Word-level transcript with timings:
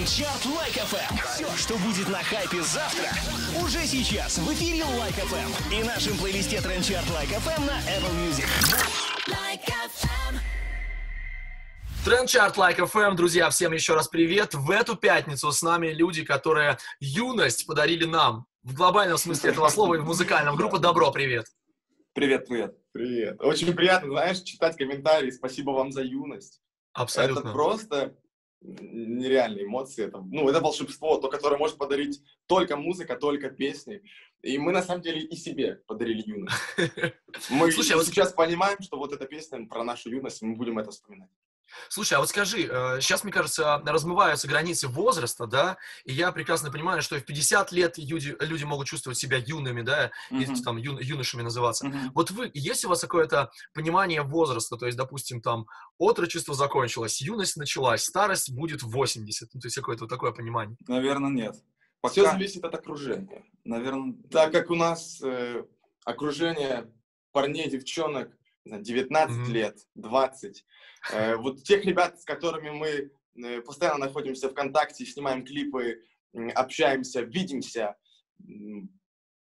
Trend 0.00 0.23
Chart 0.23 0.46
Like 0.46 0.72
FM. 0.72 1.16
Все, 1.26 1.56
что 1.58 1.76
будет 1.80 2.08
на 2.08 2.22
хайпе 2.22 2.62
завтра, 2.62 3.04
уже 3.62 3.80
сейчас 3.86 4.38
в 4.38 4.50
эфире 4.54 4.82
Like 4.98 5.12
FM 5.12 5.74
и 5.74 5.84
нашем 5.84 6.16
плейлисте 6.16 6.58
Trend 6.62 6.84
Chart 6.84 7.06
Like 7.10 7.28
FM 7.28 7.66
на 7.66 7.78
Apple 7.80 8.10
Music. 8.16 8.46
Like 9.28 9.60
FM. 9.68 10.38
Trend 12.06 12.31
Chart 12.31 12.56
Like 12.56 12.78
Like 12.78 12.90
FM, 12.90 13.14
друзья, 13.14 13.50
всем 13.50 13.74
еще 13.74 13.92
раз 13.94 14.08
привет. 14.08 14.54
В 14.54 14.70
эту 14.70 14.96
пятницу 14.96 15.52
с 15.52 15.60
нами 15.60 15.88
люди, 15.88 16.24
которые 16.24 16.78
юность 17.00 17.66
подарили 17.66 18.06
нам. 18.06 18.46
В 18.62 18.72
глобальном 18.72 19.18
смысле 19.18 19.50
этого 19.50 19.68
слова 19.68 19.96
и 19.96 19.98
в 19.98 20.06
музыкальном. 20.06 20.56
Группа 20.56 20.78
Dabro, 20.78 21.10
привет. 21.10 21.44
Привет, 22.14 22.48
привет. 22.48 22.74
Привет. 22.92 23.36
Очень 23.42 23.74
приятно, 23.74 24.08
знаешь, 24.08 24.40
читать 24.40 24.78
комментарии. 24.78 25.30
Спасибо 25.30 25.72
вам 25.72 25.92
за 25.92 26.00
юность. 26.00 26.62
Абсолютно. 26.94 27.40
Это 27.40 27.52
просто 27.52 28.14
нереальные 28.60 29.64
эмоции. 29.64 30.06
Это, 30.06 30.20
ну, 30.20 30.48
это 30.48 30.60
волшебство, 30.60 31.18
то, 31.18 31.28
которое 31.28 31.56
может 31.56 31.78
подарить 31.78 32.22
только 32.46 32.76
музыка, 32.76 33.16
только 33.16 33.50
песни. 33.50 34.02
И 34.42 34.58
мы, 34.58 34.72
на 34.72 34.82
самом 34.82 35.02
деле, 35.02 35.20
и 35.20 35.36
себе 35.36 35.82
подарили 35.86 36.22
юность. 36.26 36.56
Мы 37.50 37.70
Слушай, 37.72 38.00
а 38.00 38.04
сейчас 38.04 38.32
понимаем, 38.32 38.80
что 38.80 38.96
вот 38.96 39.12
эта 39.12 39.26
песня 39.26 39.66
про 39.66 39.84
нашу 39.84 40.08
юность, 40.10 40.40
мы 40.40 40.56
будем 40.56 40.78
это 40.78 40.90
вспоминать. 40.90 41.28
Слушай, 41.88 42.14
а 42.14 42.20
вот 42.20 42.28
скажи, 42.28 42.62
сейчас, 43.00 43.24
мне 43.24 43.32
кажется, 43.32 43.78
размываются 43.84 44.48
границы 44.48 44.88
возраста, 44.88 45.46
да, 45.46 45.76
и 46.04 46.12
я 46.12 46.32
прекрасно 46.32 46.70
понимаю, 46.70 47.02
что 47.02 47.16
и 47.16 47.20
в 47.20 47.24
50 47.24 47.72
лет 47.72 47.98
люди, 47.98 48.36
люди 48.40 48.64
могут 48.64 48.86
чувствовать 48.86 49.18
себя 49.18 49.36
юными, 49.38 49.82
да, 49.82 50.10
и 50.30 50.34
Мгм. 50.46 50.62
там 50.62 50.76
ю- 50.76 50.98
юношами 51.00 51.42
называться. 51.42 51.86
Мгм. 51.86 52.12
Вот 52.14 52.30
вы, 52.30 52.50
есть 52.54 52.84
у 52.84 52.88
вас 52.88 53.00
какое-то 53.00 53.50
понимание 53.74 54.22
возраста, 54.22 54.76
то 54.76 54.86
есть, 54.86 54.98
допустим, 54.98 55.40
там, 55.40 55.66
отрочество 55.98 56.54
закончилось, 56.54 57.20
юность 57.20 57.56
началась, 57.56 58.04
старость 58.04 58.50
будет 58.52 58.82
в 58.82 58.90
80, 58.90 59.48
ну, 59.54 59.60
то 59.60 59.66
есть 59.66 59.76
какое-то 59.76 60.04
вот 60.04 60.10
такое 60.10 60.32
понимание. 60.32 60.76
Наверное, 60.88 61.30
нет. 61.30 61.54
Все 62.10 62.22
Пока, 62.22 62.32
зависит 62.32 62.64
от 62.64 62.74
окружения. 62.74 63.44
наверное, 63.64 64.14
Так 64.30 64.52
как 64.52 64.70
у 64.70 64.74
нас 64.74 65.20
э, 65.22 65.64
окружение 66.04 66.90
парней, 67.32 67.68
девчонок, 67.70 68.30
19 68.64 69.36
Мгм. 69.36 69.52
лет, 69.52 69.78
20, 69.94 70.64
э, 71.12 71.36
вот 71.36 71.62
тех 71.62 71.84
ребят, 71.84 72.20
с 72.20 72.24
которыми 72.24 72.70
мы 72.70 73.10
э, 73.42 73.60
постоянно 73.62 74.06
находимся 74.06 74.48
в 74.48 74.54
контакте, 74.54 75.06
снимаем 75.06 75.44
клипы, 75.44 76.02
общаемся, 76.54 77.22
видимся, 77.22 77.96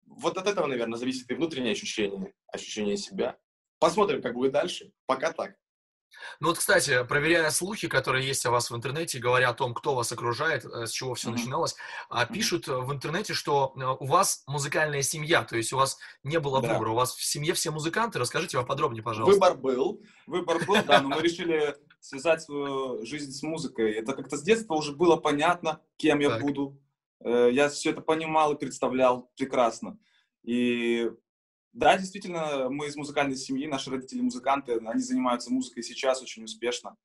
вот 0.05 0.37
от 0.37 0.47
этого, 0.47 0.67
наверное, 0.67 0.97
зависит 0.97 1.29
и 1.29 1.33
внутреннее 1.33 1.71
ощущение, 1.71 2.33
ощущение 2.47 2.97
себя. 2.97 3.37
Посмотрим, 3.79 4.21
как 4.21 4.33
будет 4.33 4.51
дальше. 4.51 4.91
Пока 5.05 5.31
так. 5.31 5.55
Ну 6.39 6.47
вот, 6.49 6.57
кстати, 6.57 7.03
проверяя 7.03 7.49
слухи, 7.49 7.87
которые 7.87 8.25
есть 8.27 8.45
о 8.45 8.51
вас 8.51 8.71
в 8.71 8.75
интернете, 8.75 9.19
говоря 9.19 9.49
о 9.49 9.53
том, 9.53 9.73
кто 9.73 9.95
вас 9.95 10.11
окружает, 10.11 10.65
э, 10.65 10.87
с 10.87 10.91
чего 10.91 11.13
все 11.13 11.29
Мгм. 11.29 11.37
начиналось, 11.37 11.75
а, 12.09 12.25
пишут 12.25 12.67
э, 12.67 12.75
в 12.77 12.91
интернете, 12.91 13.33
что 13.33 13.73
э, 13.75 13.83
у 13.99 14.05
вас 14.05 14.43
музыкальная 14.47 15.01
семья, 15.01 15.43
то 15.43 15.55
есть 15.57 15.73
у 15.73 15.77
вас 15.77 15.97
не 16.23 16.39
было 16.39 16.61
Да. 16.61 16.73
выбора, 16.73 16.91
у 16.91 16.95
вас 16.95 17.15
в 17.15 17.23
семье 17.23 17.53
все 17.53 17.71
музыканты. 17.71 18.19
Расскажите 18.19 18.57
поподробнее, 18.57 19.03
пожалуйста. 19.03 19.33
Выбор 19.39 19.57
был. 19.57 20.01
выбор 20.27 20.63
был, 20.65 20.83
да, 20.85 21.01
но 21.01 21.09
мы 21.09 21.21
решили 21.21 21.75
связать 21.99 22.41
свою 22.41 23.05
жизнь 23.05 23.31
с 23.31 23.43
музыкой. 23.43 23.91
Это 23.93 24.13
как-то 24.13 24.37
с 24.37 24.41
детства 24.41 24.73
уже 24.75 24.93
было 24.93 25.17
понятно, 25.17 25.81
кем 25.97 26.19
я 26.19 26.39
буду. 26.39 26.79
Я 27.23 27.69
все 27.69 27.91
это 27.91 28.01
понимал 28.01 28.53
и 28.53 28.57
представлял 28.57 29.29
прекрасно. 29.37 29.99
И 30.43 31.11
да, 31.73 31.97
действительно, 31.97 32.69
мы 32.69 32.87
из 32.87 32.95
музыкальной 32.95 33.35
семьи, 33.35 33.67
наши 33.67 33.89
родители 33.89 34.21
музыканты, 34.21 34.73
они 34.85 35.01
занимаются 35.01 35.51
музыкой 35.51 35.83
сейчас 35.83 36.21
очень 36.21 36.43
успешно. 36.43 36.95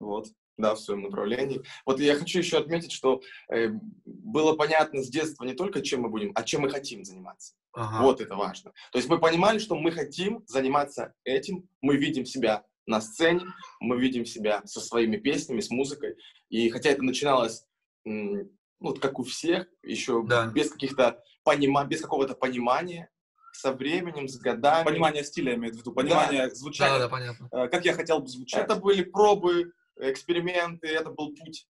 Вот. 0.00 0.28
да, 0.56 0.74
в 0.74 0.80
своем 0.80 1.02
направлении. 1.02 1.60
Вот 1.86 2.00
я 2.00 2.16
хочу 2.16 2.38
еще 2.40 2.58
отметить, 2.58 2.90
что 2.90 3.20
э, 3.48 3.68
было 4.04 4.54
понятно 4.56 5.02
с 5.02 5.08
детства 5.08 5.44
не 5.44 5.54
только, 5.54 5.82
чем 5.82 6.00
мы 6.02 6.08
будем, 6.08 6.32
а 6.34 6.42
чем 6.42 6.62
мы 6.62 6.70
хотим 6.70 7.04
заниматься. 7.04 7.54
Ага. 7.72 8.02
Вот 8.02 8.20
это 8.20 8.34
важно. 8.34 8.72
То 8.90 8.98
есть 8.98 9.08
мы 9.08 9.20
понимали, 9.20 9.58
что 9.60 9.76
мы 9.76 9.92
хотим 9.92 10.42
заниматься 10.46 11.14
этим, 11.24 11.68
мы 11.80 11.96
видим 11.96 12.24
себя 12.24 12.64
на 12.86 13.00
сцене, 13.00 13.42
мы 13.80 14.00
видим 14.00 14.24
себя 14.24 14.62
со 14.64 14.80
своими 14.80 15.16
песнями, 15.16 15.60
с 15.60 15.70
музыкой. 15.70 16.16
И 16.48 16.68
хотя 16.70 16.90
это 16.90 17.02
начиналось, 17.04 17.64
м, 18.04 18.32
ну, 18.34 18.50
вот 18.80 18.98
как 18.98 19.20
у 19.20 19.22
всех, 19.22 19.68
еще 19.84 20.24
Да. 20.26 20.46
без 20.46 20.70
каких-то 20.72 21.22
понима, 21.44 21.84
без 21.84 22.00
какого-то 22.00 22.34
понимания, 22.34 23.10
со 23.58 23.72
временем, 23.72 24.28
с 24.28 24.38
годами. 24.38 24.84
Понимание 24.84 25.24
стиля, 25.24 25.50
я 25.50 25.56
имею 25.56 25.74
в 25.74 25.76
виду, 25.76 25.92
понимание 25.92 26.48
Да, 26.48 26.54
звучания, 26.54 26.98
да, 26.98 27.08
понятно. 27.08 27.48
э, 27.50 27.68
как 27.68 27.84
я 27.84 27.92
хотел 27.92 28.20
бы 28.20 28.28
звучать. 28.28 28.62
Это 28.62 28.76
были 28.76 29.02
пробы, 29.02 29.72
эксперименты, 29.96 30.86
это 30.86 31.10
был 31.10 31.34
путь, 31.34 31.66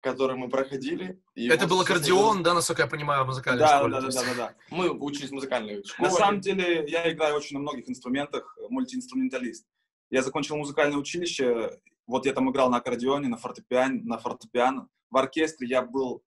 который 0.00 0.36
мы 0.36 0.50
проходили. 0.50 1.22
И 1.34 1.48
Это 1.48 1.66
вот, 1.66 1.70
был 1.70 1.80
аккордеон, 1.80 2.42
да, 2.42 2.52
насколько 2.52 2.82
я 2.82 2.88
понимаю, 2.88 3.24
в 3.24 3.28
музыкальной 3.28 3.60
да, 3.60 3.78
школе. 3.78 3.92
да, 3.94 4.00
да, 4.02 4.08
да, 4.08 4.22
да, 4.22 4.34
да. 4.34 4.54
Мы 4.68 4.90
учились 4.90 5.30
в 5.30 5.32
музыкальной 5.32 5.82
школе. 5.82 6.10
На 6.10 6.14
самом 6.14 6.40
деле, 6.40 6.84
я 6.86 7.10
играю 7.10 7.36
очень 7.36 7.56
на 7.56 7.62
многих 7.62 7.88
инструментах, 7.88 8.54
э, 8.58 8.66
мультиинструменталист. 8.68 9.66
Я 10.10 10.20
закончил 10.22 10.56
музыкальное 10.58 10.98
училище, 10.98 11.80
вот 12.06 12.26
я 12.26 12.34
там 12.34 12.50
играл 12.50 12.68
на 12.68 12.76
аккордеоне, 12.76 13.28
на 13.28 13.38
фортепиано, 13.38 14.02
на 14.04 14.18
фортепиано. 14.18 14.88
В 15.08 15.16
оркестре 15.16 15.66
я 15.66 15.80
был 15.80 16.22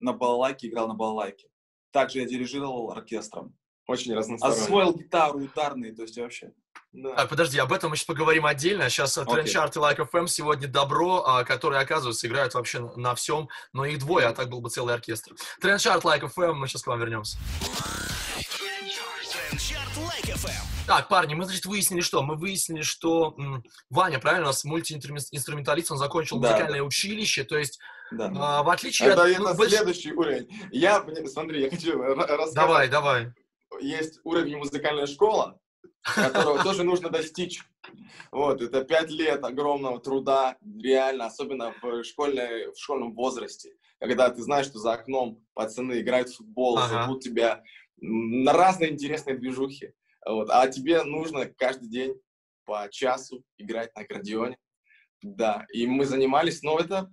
на 0.00 0.12
балалайке, 0.12 0.66
играл 0.66 0.88
на 0.88 0.94
балалайке. 0.94 1.46
Также 1.92 2.18
я 2.18 2.24
дирижировал 2.24 2.90
оркестром. 2.90 3.54
Очень 3.90 4.14
разносторонне. 4.14 4.62
Освоил 4.62 4.94
гитару, 4.94 5.38
ударные, 5.40 5.92
то 5.94 6.02
есть 6.02 6.16
вообще. 6.18 6.52
Да. 6.92 7.14
Так, 7.14 7.28
подожди, 7.28 7.58
об 7.58 7.72
этом 7.72 7.90
мы 7.90 7.96
сейчас 7.96 8.06
поговорим 8.06 8.46
отдельно. 8.46 8.88
Сейчас 8.88 9.16
Окей. 9.16 9.34
Трендчарт 9.34 9.76
и 9.76 9.78
Like 9.78 9.98
FM 10.12 10.26
сегодня 10.26 10.66
добро, 10.68 11.24
а, 11.26 11.44
которые, 11.44 11.80
оказывается, 11.80 12.26
играют 12.26 12.54
вообще 12.54 12.80
на- 12.96 13.14
всем, 13.14 13.48
но 13.72 13.84
их 13.84 13.98
двое, 14.00 14.26
а 14.26 14.32
так 14.32 14.48
был 14.48 14.60
бы 14.60 14.70
целый 14.70 14.94
оркестр. 14.94 15.34
Трендчарт 15.60 16.04
Like 16.04 16.22
FM, 16.34 16.54
мы 16.54 16.66
сейчас 16.68 16.82
к 16.82 16.86
вам 16.88 16.98
вернемся. 17.00 17.38
Так, 20.86 21.08
парни, 21.08 21.34
мы, 21.34 21.44
значит, 21.44 21.66
выяснили 21.66 22.00
что? 22.00 22.22
Мы 22.22 22.34
выяснили, 22.36 22.82
что 22.82 23.34
м, 23.38 23.62
Ваня, 23.90 24.18
правильно, 24.18 24.46
у 24.46 24.48
нас 24.48 24.64
мультиинструменталист, 24.64 25.92
он 25.92 25.98
закончил 25.98 26.40
Да, 26.40 26.48
музыкальное 26.50 26.82
училище, 26.82 27.44
то 27.44 27.56
есть, 27.56 27.78
Да. 28.10 28.32
а, 28.34 28.62
в 28.64 28.68
отличие 28.70 29.10
Это, 29.10 29.22
от... 29.22 29.28
это 29.28 29.40
ну, 29.40 29.54
больш- 29.54 29.68
следующий 29.68 30.12
уровень. 30.12 30.48
Я, 30.72 31.04
смотри, 31.32 31.62
я 31.62 31.70
хочу 31.70 31.92
ра- 32.02 32.14
рассказать. 32.26 32.54
Давай, 32.54 32.88
давай. 32.88 33.32
Есть 33.80 34.20
уровень 34.24 34.56
музыкальная 34.56 35.06
школа, 35.06 35.60
которого 36.02 36.62
тоже 36.64 36.82
нужно 36.82 37.10
достичь. 37.10 37.62
Вот, 38.30 38.62
это 38.62 38.84
пять 38.84 39.10
лет 39.10 39.44
огромного 39.44 40.00
труда, 40.00 40.56
реально, 40.80 41.26
особенно 41.26 41.74
в, 41.82 42.04
школьной, 42.04 42.72
в 42.72 42.78
школьном 42.78 43.14
возрасте, 43.14 43.74
когда 43.98 44.30
ты 44.30 44.42
знаешь, 44.42 44.66
что 44.66 44.78
за 44.78 44.92
окном 44.92 45.44
пацаны 45.54 46.00
играют 46.00 46.28
в 46.28 46.36
футбол, 46.36 46.78
Ага. 46.78 47.04
зовут 47.04 47.22
тебя 47.22 47.62
на 47.96 48.52
разные 48.52 48.92
интересные 48.92 49.36
движухи, 49.36 49.94
вот, 50.24 50.48
а 50.50 50.66
тебе 50.68 51.02
нужно 51.02 51.46
каждый 51.46 51.88
день 51.88 52.14
по 52.64 52.88
часу 52.90 53.42
играть 53.58 53.94
на 53.96 54.02
аккордеоне. 54.02 54.56
Да, 55.22 55.66
и 55.72 55.86
мы 55.86 56.06
занимались, 56.06 56.62
но 56.62 56.78
это, 56.78 57.12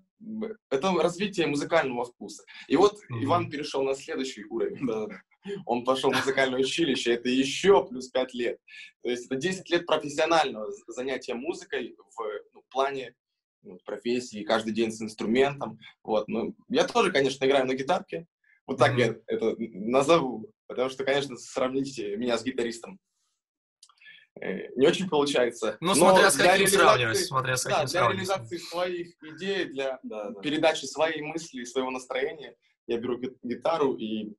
это 0.70 0.92
развитие 0.94 1.48
музыкального 1.48 2.06
вкуса. 2.06 2.44
И 2.68 2.76
вот 2.76 3.00
Мгм. 3.10 3.24
Иван 3.24 3.50
перешел 3.50 3.84
на 3.84 3.96
следующий 3.96 4.46
уровень. 4.46 4.86
Да. 4.86 5.08
Он 5.66 5.86
пошел 5.86 6.12
в 6.12 6.16
музыкальное 6.16 6.60
училище, 6.60 7.14
это 7.14 7.30
еще 7.30 7.86
плюс 7.88 8.10
5 8.10 8.34
лет. 8.34 8.60
То 9.02 9.10
есть 9.10 9.26
это 9.28 9.36
10 9.36 9.70
лет 9.70 9.86
профессионального 9.86 10.72
занятия 10.88 11.36
музыкой 11.36 11.96
в 11.98 12.22
ну, 12.54 12.64
плане 12.70 13.14
ну, 13.62 13.78
профессии, 13.86 14.44
каждый 14.44 14.74
день 14.74 14.92
с 14.92 15.02
инструментом. 15.02 15.80
Вот. 16.04 16.28
Ну, 16.28 16.56
я 16.68 16.86
тоже, 16.86 17.12
конечно, 17.12 17.46
играю 17.46 17.66
на 17.66 17.76
гитарке. 17.76 18.28
Вот 18.66 18.78
так 18.78 18.94
Мгм. 18.94 19.00
я 19.00 19.16
это 19.28 19.56
назову. 19.58 20.52
Потому 20.68 20.90
что, 20.90 21.06
конечно, 21.06 21.38
сравнить 21.38 21.98
меня 21.98 22.38
с 22.38 22.44
гитаристом 22.44 23.00
не 24.75 24.88
очень 24.88 25.09
получается. 25.09 25.78
Ну, 25.81 25.90
Но 25.90 25.96
смотря 25.96 26.30
с 26.31 26.36
для 26.36 26.52
каким 26.52 26.68
сравнивать, 26.68 27.18
смотря 27.18 27.58
с 27.58 27.64
Да, 27.64 27.70
каким 27.72 27.86
для 27.88 28.00
сравнивать. 28.00 28.28
реализации 28.30 28.58
своих 28.58 29.08
идей, 29.24 29.66
для 29.66 30.00
Да, 30.03 30.30
да. 30.30 30.42
передачи 30.42 30.86
своей 30.86 31.22
мысли, 31.22 31.63
своего 31.63 31.92
настроения 31.92 32.56
я 32.88 32.98
беру 32.98 33.18
ги- 33.18 33.36
гитару 33.44 33.94
и 33.95 34.34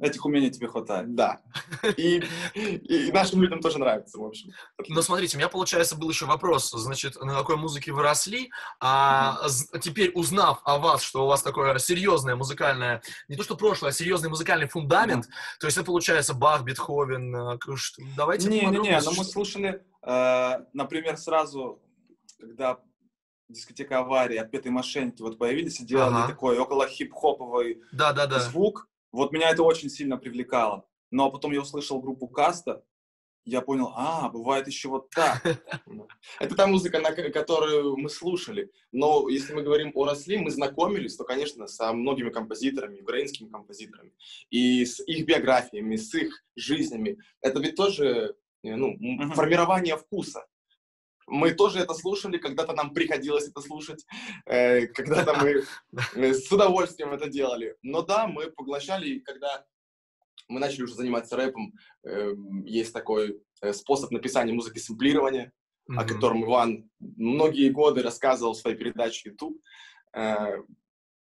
Этих 0.00 0.24
умений 0.24 0.50
тебе 0.52 0.68
хватает. 0.68 1.14
Да. 1.16 1.40
И, 1.96 2.22
и 2.54 3.10
нашим 3.12 3.42
людям 3.42 3.60
тоже 3.60 3.78
нравится, 3.78 4.18
в 4.18 4.24
общем. 4.24 4.50
Но 4.88 5.02
смотрите, 5.02 5.36
у 5.36 5.38
меня, 5.38 5.48
получается, 5.48 5.96
был 5.96 6.08
еще 6.10 6.26
вопрос, 6.26 6.70
значит, 6.70 7.20
на 7.20 7.34
какой 7.34 7.56
музыке 7.56 7.90
вы 7.92 8.02
росли, 8.02 8.50
а 8.80 9.48
з- 9.48 9.66
теперь 9.80 10.12
узнав 10.14 10.60
о 10.64 10.78
вас, 10.78 11.02
что 11.02 11.24
у 11.24 11.26
вас 11.26 11.42
такое 11.42 11.76
серьезное 11.78 12.36
музыкальное, 12.36 13.02
не 13.28 13.34
то 13.36 13.42
что 13.42 13.56
прошлое, 13.56 13.90
а 13.90 13.92
серьезный 13.92 14.28
музыкальный 14.28 14.68
фундамент, 14.68 15.26
то 15.58 15.66
есть 15.66 15.76
это 15.76 15.86
получается 15.86 16.34
Бах, 16.34 16.62
Бетховен, 16.62 17.34
э, 17.34 17.58
что- 17.74 18.00
давайте 18.16 18.48
Не-не-не, 18.48 19.00
но 19.00 19.10
мы 19.10 19.24
слушали, 19.24 19.82
э, 20.06 20.52
например, 20.72 21.16
сразу, 21.16 21.82
когда 22.38 22.78
дискотека 23.48 23.98
аварии, 23.98 24.36
отпетые 24.36 24.70
мошенники 24.72 25.20
вот 25.20 25.36
появились 25.36 25.80
и 25.80 25.84
делали 25.84 26.14
Ага. 26.14 26.28
такой 26.28 26.58
около 26.58 26.86
хип-хоповый 26.86 27.82
Да-да-да. 27.92 28.38
звук, 28.40 28.88
вот 29.14 29.32
меня 29.32 29.50
это 29.50 29.62
очень 29.62 29.88
сильно 29.88 30.16
привлекало. 30.16 30.86
Но 31.10 31.30
потом 31.30 31.52
я 31.52 31.60
услышал 31.60 32.00
группу 32.00 32.26
Каста, 32.26 32.84
я 33.44 33.60
понял, 33.60 33.92
а, 33.94 34.30
бывает 34.30 34.66
еще 34.66 34.88
вот 34.88 35.10
так. 35.10 35.44
Это 36.40 36.54
та 36.56 36.66
музыка, 36.66 36.98
на 36.98 37.12
ко- 37.12 37.30
которую 37.30 37.96
мы 37.96 38.08
слушали. 38.08 38.72
Но 38.90 39.28
если 39.28 39.52
мы 39.52 39.62
говорим 39.62 39.92
о 39.94 40.06
Росли, 40.06 40.38
мы 40.38 40.50
знакомились, 40.50 41.16
то, 41.16 41.24
конечно, 41.24 41.66
со 41.66 41.92
многими 41.92 42.30
композиторами, 42.30 43.00
украинскими 43.00 43.50
композиторами. 43.50 44.12
И 44.50 44.84
с 44.84 44.98
их 45.06 45.26
биографиями, 45.26 45.96
с 45.96 46.14
их 46.14 46.42
жизнями. 46.56 47.18
Это 47.42 47.60
ведь 47.60 47.76
тоже 47.76 48.34
э, 48.62 48.74
ну, 48.74 48.96
формирование 49.34 49.96
вкуса. 49.98 50.46
Мы 51.26 51.52
тоже 51.52 51.80
это 51.80 51.94
слушали, 51.94 52.38
когда-то 52.38 52.72
нам 52.72 52.92
приходилось 52.92 53.48
это 53.48 53.60
слушать, 53.60 54.04
э, 54.46 54.86
когда-то 54.88 55.34
мы 55.34 55.64
э, 56.14 56.34
с 56.34 56.50
удовольствием 56.50 57.12
это 57.12 57.28
делали. 57.28 57.76
Но 57.82 58.02
да, 58.02 58.26
мы 58.26 58.50
поглощали, 58.50 59.20
когда 59.20 59.64
мы 60.48 60.60
начали 60.60 60.82
уже 60.82 60.94
заниматься 60.94 61.36
рэпом, 61.36 61.72
э, 62.04 62.34
есть 62.64 62.92
такой 62.92 63.40
э, 63.62 63.72
способ 63.72 64.10
написания 64.10 64.52
музыки 64.52 64.78
сэмплирования, 64.78 65.52
о 65.88 65.92
Мгм. 65.92 66.06
котором 66.08 66.44
Иван 66.44 66.90
многие 66.98 67.68
годы 67.68 68.02
рассказывал 68.02 68.54
в 68.54 68.58
своей 68.58 68.76
передаче 68.76 69.30
YouTube, 69.30 69.60
э, 70.16 70.62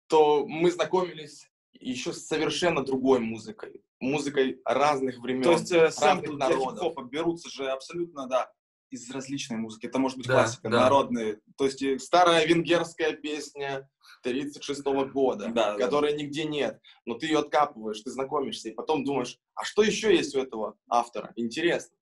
то 0.08 0.46
мы 0.46 0.70
знакомились 0.70 1.48
еще 1.72 2.12
с 2.12 2.26
совершенно 2.26 2.84
другой 2.84 3.20
музыкой. 3.20 3.82
Музыкой 3.98 4.60
разных 4.64 5.18
времен, 5.18 5.42
То 5.42 5.52
есть 5.52 5.72
э, 5.72 5.90
сэмплы 5.90 6.36
для 6.36 6.48
хип-хопа 6.48 7.02
берутся 7.02 7.48
же 7.48 7.70
абсолютно, 7.70 8.26
да, 8.26 8.50
из 8.92 9.10
различной 9.10 9.56
музыки. 9.56 9.86
Это 9.86 9.98
может 9.98 10.18
быть 10.18 10.26
Да, 10.26 10.34
классика, 10.34 10.68
да. 10.68 10.80
народные. 10.82 11.40
То 11.56 11.64
есть 11.64 11.82
э, 11.82 11.98
Старая 11.98 12.46
венгерская 12.46 13.12
песня 13.14 13.88
36 14.22 14.82
года, 15.12 15.48
Да, 15.48 15.72
да. 15.72 15.78
которой 15.78 16.14
нигде 16.14 16.44
нет, 16.44 16.78
но 17.06 17.14
ты 17.14 17.26
ее 17.26 17.38
откапываешь, 17.40 18.00
ты 18.00 18.10
знакомишься, 18.10 18.68
и 18.68 18.72
потом 18.72 19.04
думаешь, 19.04 19.38
а 19.54 19.64
что 19.64 19.82
еще 19.82 20.14
есть 20.14 20.34
у 20.36 20.40
этого 20.40 20.76
автора? 20.88 21.32
Интересно. 21.36 21.96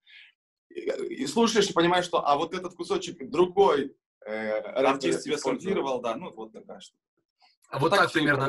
И, 0.69 0.81
и 0.81 1.27
слушаешь 1.27 1.71
и 1.71 1.73
понимаешь, 1.73 2.05
что 2.05 2.27
а 2.27 2.37
вот 2.37 2.55
этот 2.55 2.75
кусочек 2.75 3.31
другой 3.31 3.97
э, 4.27 4.59
артист 4.59 5.23
тебе 5.25 5.39
сэмплировал, 5.39 6.01
да, 6.01 6.17
ну 6.17 6.33
вот 6.35 6.53
такая 6.53 6.81
штука. 6.81 7.01
А 7.71 7.79
вот 7.79 7.91
так 7.91 8.11
и 8.11 8.13
примерно. 8.13 8.49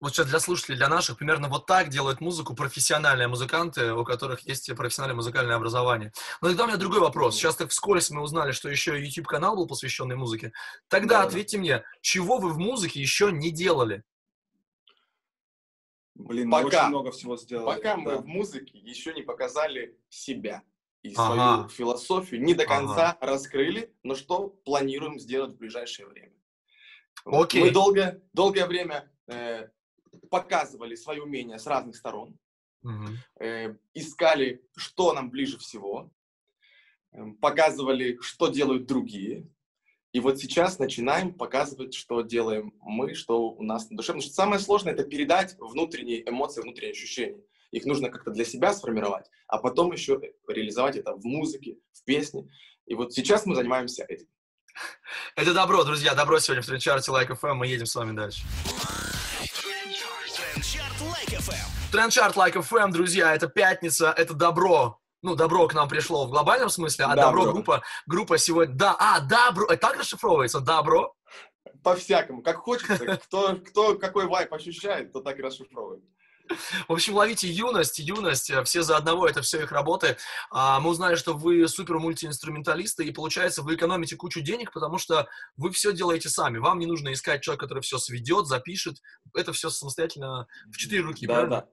Вот 0.00 0.12
сейчас 0.14 0.26
для 0.26 0.40
слушателей, 0.40 0.76
для 0.76 0.88
наших, 0.88 1.16
примерно 1.16 1.48
вот 1.48 1.66
так 1.66 1.88
делают 1.88 2.20
музыку 2.20 2.54
профессиональные 2.54 3.28
музыканты, 3.28 3.92
у 3.94 4.04
которых 4.04 4.40
есть 4.42 4.74
профессиональное 4.76 5.16
музыкальное 5.16 5.56
образование. 5.56 6.12
Но 6.42 6.48
тогда 6.48 6.64
у 6.64 6.66
меня 6.66 6.76
другой 6.76 7.00
вопрос. 7.00 7.36
Сейчас 7.36 7.56
так 7.56 7.70
вскользь 7.70 8.10
мы 8.10 8.20
узнали, 8.22 8.52
что 8.52 8.68
еще 8.68 9.00
YouTube-канал 9.02 9.56
был 9.56 9.66
посвященный 9.66 10.16
музыке. 10.16 10.52
Тогда 10.88 11.16
Да-да-да. 11.18 11.28
ответьте 11.28 11.58
мне, 11.58 11.84
чего 12.02 12.38
вы 12.38 12.50
в 12.52 12.58
музыке 12.58 13.00
еще 13.00 13.32
не 13.32 13.50
делали? 13.50 14.04
Блин, 16.14 16.50
Пока. 16.50 16.62
мы 16.62 16.68
очень 16.68 16.88
много 16.88 17.10
всего 17.10 17.36
сделали. 17.36 17.66
Пока 17.76 17.96
мы 17.96 18.12
да. 18.12 18.18
в 18.18 18.26
музыке 18.26 18.78
еще 18.78 19.12
не 19.14 19.22
показали 19.22 19.98
себя 20.08 20.62
и 21.02 21.12
Ага. 21.16 21.66
свою 21.66 21.68
философию, 21.68 22.42
не 22.42 22.54
до 22.54 22.62
Ага. 22.64 22.76
конца 22.76 23.18
раскрыли, 23.20 23.92
но 24.02 24.14
что 24.14 24.48
планируем 24.48 25.18
сделать 25.18 25.54
в 25.54 25.58
ближайшее 25.58 26.06
время. 26.06 26.32
Окей. 27.24 27.62
Мы 27.62 27.70
долгое, 27.70 28.22
долгое 28.32 28.66
время 28.66 29.10
э, 29.26 29.68
показывали 30.24 30.94
свои 30.94 31.20
умения 31.20 31.58
с 31.58 31.66
разных 31.66 31.96
сторон, 31.96 32.38
Мгм. 32.82 33.18
э, 33.40 33.76
искали, 33.94 34.62
что 34.76 35.12
нам 35.12 35.30
ближе 35.30 35.58
всего, 35.58 36.10
э, 37.12 37.24
показывали, 37.40 38.18
что 38.20 38.48
делают 38.48 38.86
другие. 38.86 39.48
И 40.12 40.20
вот 40.20 40.38
сейчас 40.38 40.78
начинаем 40.78 41.34
показывать, 41.34 41.94
что 41.94 42.20
делаем 42.22 42.72
мы, 42.80 43.14
что 43.14 43.50
у 43.50 43.62
нас 43.62 43.90
на 43.90 43.96
душе. 43.96 44.08
Потому 44.08 44.22
что 44.22 44.32
самое 44.32 44.60
сложное— 44.60 44.92
это 44.94 45.04
передать 45.04 45.56
внутренние 45.58 46.28
эмоции, 46.28 46.62
внутренние 46.62 46.92
ощущения. 46.92 47.42
Их 47.72 47.84
нужно 47.86 48.10
как-то 48.10 48.30
для 48.30 48.44
себя 48.44 48.72
сформировать, 48.72 49.26
а 49.48 49.58
потом 49.58 49.92
еще 49.92 50.20
реализовать 50.46 50.96
это 50.96 51.14
в 51.14 51.24
музыке, 51.24 51.78
в 51.92 52.04
песне. 52.04 52.48
И 52.86 52.94
вот 52.94 53.12
сейчас 53.12 53.46
мы 53.46 53.56
занимаемся 53.56 54.04
этим. 54.04 54.28
Это 55.36 55.52
добро, 55.54 55.82
друзья, 55.84 56.14
добро 56.14 56.38
сегодня 56.38 56.62
в 56.62 56.66
трендчарте 56.66 57.10
Like 57.10 57.30
FM. 57.30 57.54
Мы 57.54 57.66
едем 57.66 57.86
с 57.86 57.94
вами 57.96 58.14
дальше. 58.14 58.42
Трендчарт 61.94 62.34
Like 62.34 62.54
FM, 62.54 62.90
друзья, 62.90 63.36
это 63.36 63.46
пятница, 63.46 64.12
это 64.16 64.34
добро. 64.34 64.98
Ну, 65.22 65.36
добро 65.36 65.68
к 65.68 65.74
нам 65.74 65.88
пришло 65.88 66.26
в 66.26 66.30
глобальном 66.30 66.68
смысле, 66.68 67.04
а 67.04 67.14
добро, 67.14 67.44
Добро. 67.44 67.52
группа, 67.52 67.82
группа 68.06 68.36
сегодня... 68.36 68.74
Да, 68.74 68.96
а, 68.98 69.20
добро, 69.20 69.66
это 69.66 69.76
так 69.76 70.00
расшифровывается, 70.00 70.58
добро? 70.58 71.14
По-всякому, 71.84 72.42
как 72.42 72.56
хочется. 72.56 73.16
Кто, 73.22 73.54
кто 73.58 73.94
какой 73.94 74.26
вайп 74.26 74.52
ощущает, 74.52 75.12
то 75.12 75.20
так 75.20 75.38
и 75.38 75.42
расшифровывает. 75.42 76.02
В 76.88 76.92
общем, 76.92 77.14
ловите 77.14 77.48
юность, 77.48 78.00
юность, 78.00 78.50
э, 78.50 78.62
все 78.64 78.82
за 78.82 78.96
одного, 78.96 79.26
это 79.28 79.40
все 79.42 79.62
их 79.62 79.72
работы. 79.72 80.16
А, 80.50 80.80
мы 80.80 80.90
узнали, 80.90 81.14
что 81.14 81.32
вы 81.32 81.66
супер 81.68 81.98
мультиинструменталисты, 81.98 83.04
и 83.04 83.12
получается, 83.12 83.62
вы 83.62 83.76
экономите 83.76 84.16
кучу 84.16 84.40
денег, 84.40 84.72
потому 84.72 84.98
что 84.98 85.28
вы 85.56 85.70
все 85.70 85.92
делаете 85.92 86.28
сами. 86.28 86.58
Вам 86.58 86.80
не 86.80 86.86
нужно 86.86 87.12
искать 87.12 87.42
человека, 87.42 87.66
который 87.66 87.82
все 87.82 87.98
сведет, 87.98 88.46
запишет. 88.46 88.98
Это 89.32 89.52
все 89.52 89.70
самостоятельно 89.70 90.46
в 90.72 90.76
четыре 90.76 91.02
руки, 91.02 91.26
Да, 91.26 91.34
правильно? 91.34 91.56
да. 91.60 91.68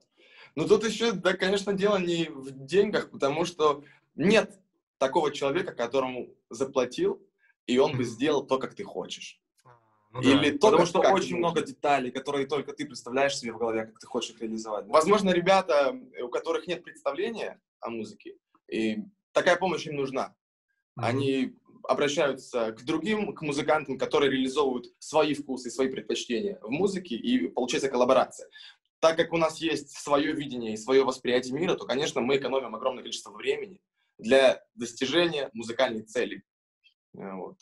Ну 0.55 0.67
тут 0.67 0.85
еще, 0.85 1.11
да, 1.13 1.33
конечно, 1.33 1.73
дело 1.73 1.97
не 1.97 2.25
в 2.25 2.51
деньгах, 2.65 3.09
потому 3.09 3.45
что 3.45 3.83
нет 4.15 4.59
такого 4.97 5.31
человека, 5.31 5.73
которому 5.73 6.29
заплатил, 6.49 7.21
и 7.67 7.77
он 7.77 7.95
бы 7.97 8.03
сделал 8.03 8.45
то, 8.45 8.57
как 8.57 8.75
ты 8.75 8.83
хочешь. 8.83 9.39
Ну 10.11 10.21
да. 10.21 10.29
Или 10.29 10.51
то, 10.51 10.71
Потому 10.71 10.85
что 10.85 10.99
очень 10.99 11.29
ты 11.29 11.35
много 11.37 11.61
деталей, 11.61 12.11
которые 12.11 12.45
только 12.45 12.73
ты 12.73 12.85
представляешь 12.85 13.37
себе 13.37 13.53
в 13.53 13.57
голове, 13.57 13.85
как 13.85 13.99
ты 13.99 14.07
хочешь 14.07 14.31
их 14.31 14.41
реализовать. 14.41 14.85
да. 14.85 14.91
Возможно, 14.91 15.29
ребята, 15.29 15.97
у 16.21 16.27
которых 16.27 16.67
нет 16.67 16.83
представления 16.83 17.61
о 17.79 17.89
музыке, 17.89 18.35
и 18.67 18.99
такая 19.31 19.55
помощь 19.55 19.87
им 19.87 19.95
нужна. 19.95 20.35
Мгм. 20.95 21.05
Они 21.05 21.55
обращаются 21.83 22.73
к 22.73 22.83
другим, 22.83 23.33
к 23.33 23.41
музыкантам, 23.41 23.97
которые 23.97 24.31
реализовывают 24.31 24.87
свои 24.99 25.33
вкусы, 25.33 25.71
свои 25.71 25.87
предпочтения 25.87 26.59
в 26.61 26.69
музыке, 26.69 27.15
и 27.15 27.47
получается 27.47 27.89
коллаборация. 27.89 28.49
Так 29.01 29.17
как 29.17 29.33
у 29.33 29.37
нас 29.37 29.57
есть 29.57 29.97
свое 29.97 30.31
видение 30.31 30.73
и 30.73 30.77
свое 30.77 31.03
восприятие 31.03 31.53
мира, 31.53 31.75
то, 31.75 31.85
конечно, 31.85 32.21
мы 32.21 32.37
экономим 32.37 32.75
огромное 32.75 33.01
количество 33.01 33.31
времени 33.31 33.81
для 34.19 34.63
достижения 34.75 35.49
музыкальной 35.53 36.03
цели. 36.03 36.43
Э, 37.17 37.33
Вот. 37.33 37.57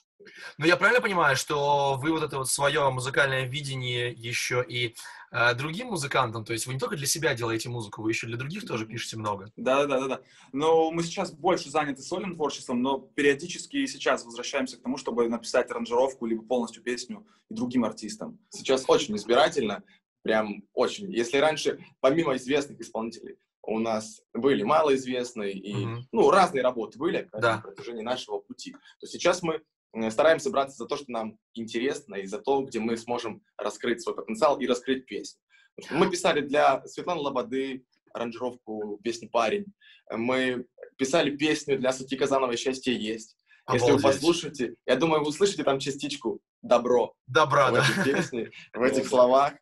Ну, 0.58 0.66
я 0.66 0.76
правильно 0.76 1.02
понимаю, 1.02 1.38
что 1.38 1.98
вы 1.98 2.12
вот 2.12 2.24
это 2.24 2.40
вот 2.40 2.50
свое 2.50 2.90
музыкальное 2.90 3.46
видение 3.46 4.12
еще 4.12 4.66
и 4.68 4.94
э, 5.32 5.54
другим 5.54 5.88
музыкантам, 5.88 6.44
то 6.44 6.52
есть 6.52 6.68
вы 6.68 6.74
не 6.74 6.80
только 6.80 6.98
для 6.98 7.08
себя 7.08 7.34
делаете 7.34 7.70
музыку, 7.70 8.02
вы 8.02 8.12
еще 8.12 8.28
для 8.28 8.36
других 8.36 8.68
тоже 8.68 8.86
пишете 8.86 9.16
много. 9.16 9.50
Да, 9.56 9.86
да, 9.86 10.02
да, 10.02 10.08
да. 10.08 10.22
Но 10.52 10.92
мы 10.92 11.04
сейчас 11.04 11.32
больше 11.32 11.70
заняты 11.70 12.02
сольным 12.02 12.36
творчеством, 12.36 12.82
но 12.82 13.00
периодически 13.00 13.78
и 13.78 13.88
сейчас 13.88 14.26
возвращаемся 14.26 14.76
к 14.78 14.82
тому, 14.82 14.98
чтобы 14.98 15.30
написать 15.30 15.72
аранжировку 15.72 16.26
либо 16.26 16.44
полностью 16.44 16.84
песню 16.84 17.26
и 17.50 17.54
другим 17.54 17.86
артистам. 17.86 18.40
Сейчас 18.50 18.84
очень 18.90 19.16
избирательно, 19.16 19.84
прям 20.24 20.64
очень. 20.74 21.12
Если 21.12 21.38
раньше, 21.38 21.80
помимо 22.00 22.36
известных 22.36 22.80
исполнителей, 22.82 23.38
у 23.64 23.80
нас 23.80 24.22
были 24.34 24.64
малоизвестные 24.64 25.54
и 25.54 25.74
Мгм. 25.76 26.08
ну, 26.12 26.32
разные 26.32 26.64
работы 26.64 26.98
были 26.98 27.30
Да. 27.34 27.58
на 27.58 27.62
протяжении 27.62 28.02
нашего 28.04 28.40
пути, 28.40 28.76
то 29.00 29.08
сейчас 29.08 29.42
мы 29.44 29.62
э, 29.94 30.12
стараемся 30.12 30.50
браться 30.52 30.78
за 30.78 30.86
то, 30.86 30.98
что 30.98 31.06
нам 31.12 31.38
интересно, 31.56 32.16
и 32.16 32.26
за 32.28 32.40
то, 32.40 32.62
где 32.62 32.80
мы 32.80 32.96
сможем 32.96 33.42
раскрыть 33.58 34.02
свой 34.04 34.16
потенциал 34.16 34.60
и 34.60 34.68
раскрыть 34.68 35.06
песню. 35.08 35.42
Мы 35.90 36.10
писали 36.12 36.42
для 36.42 36.86
Светланы 36.86 37.22
Лободы 37.22 37.84
аранжировку 38.14 39.00
песни 39.04 39.28
«Парень». 39.28 39.66
Мы 40.12 40.66
писали 40.98 41.36
песню 41.36 41.80
для 41.80 41.92
Сати 41.92 42.16
Казановой 42.18 42.58
«Счастье 42.58 42.96
есть». 42.96 43.36
Если 43.72 43.86
вы 43.86 43.98
Обалдеть. 43.98 44.04
послушаете, 44.22 44.76
я 44.86 44.96
думаю, 44.96 45.22
вы 45.24 45.30
услышите 45.30 45.64
там 45.64 45.80
частичку 45.80 46.40
«Добро» 46.62 47.14
Добра, 47.28 47.70
в 47.72 47.74
да. 47.74 47.84
этой 47.84 48.14
песне, 48.14 48.52
в 48.74 48.82
этих 48.84 49.08
словах. 49.08 49.54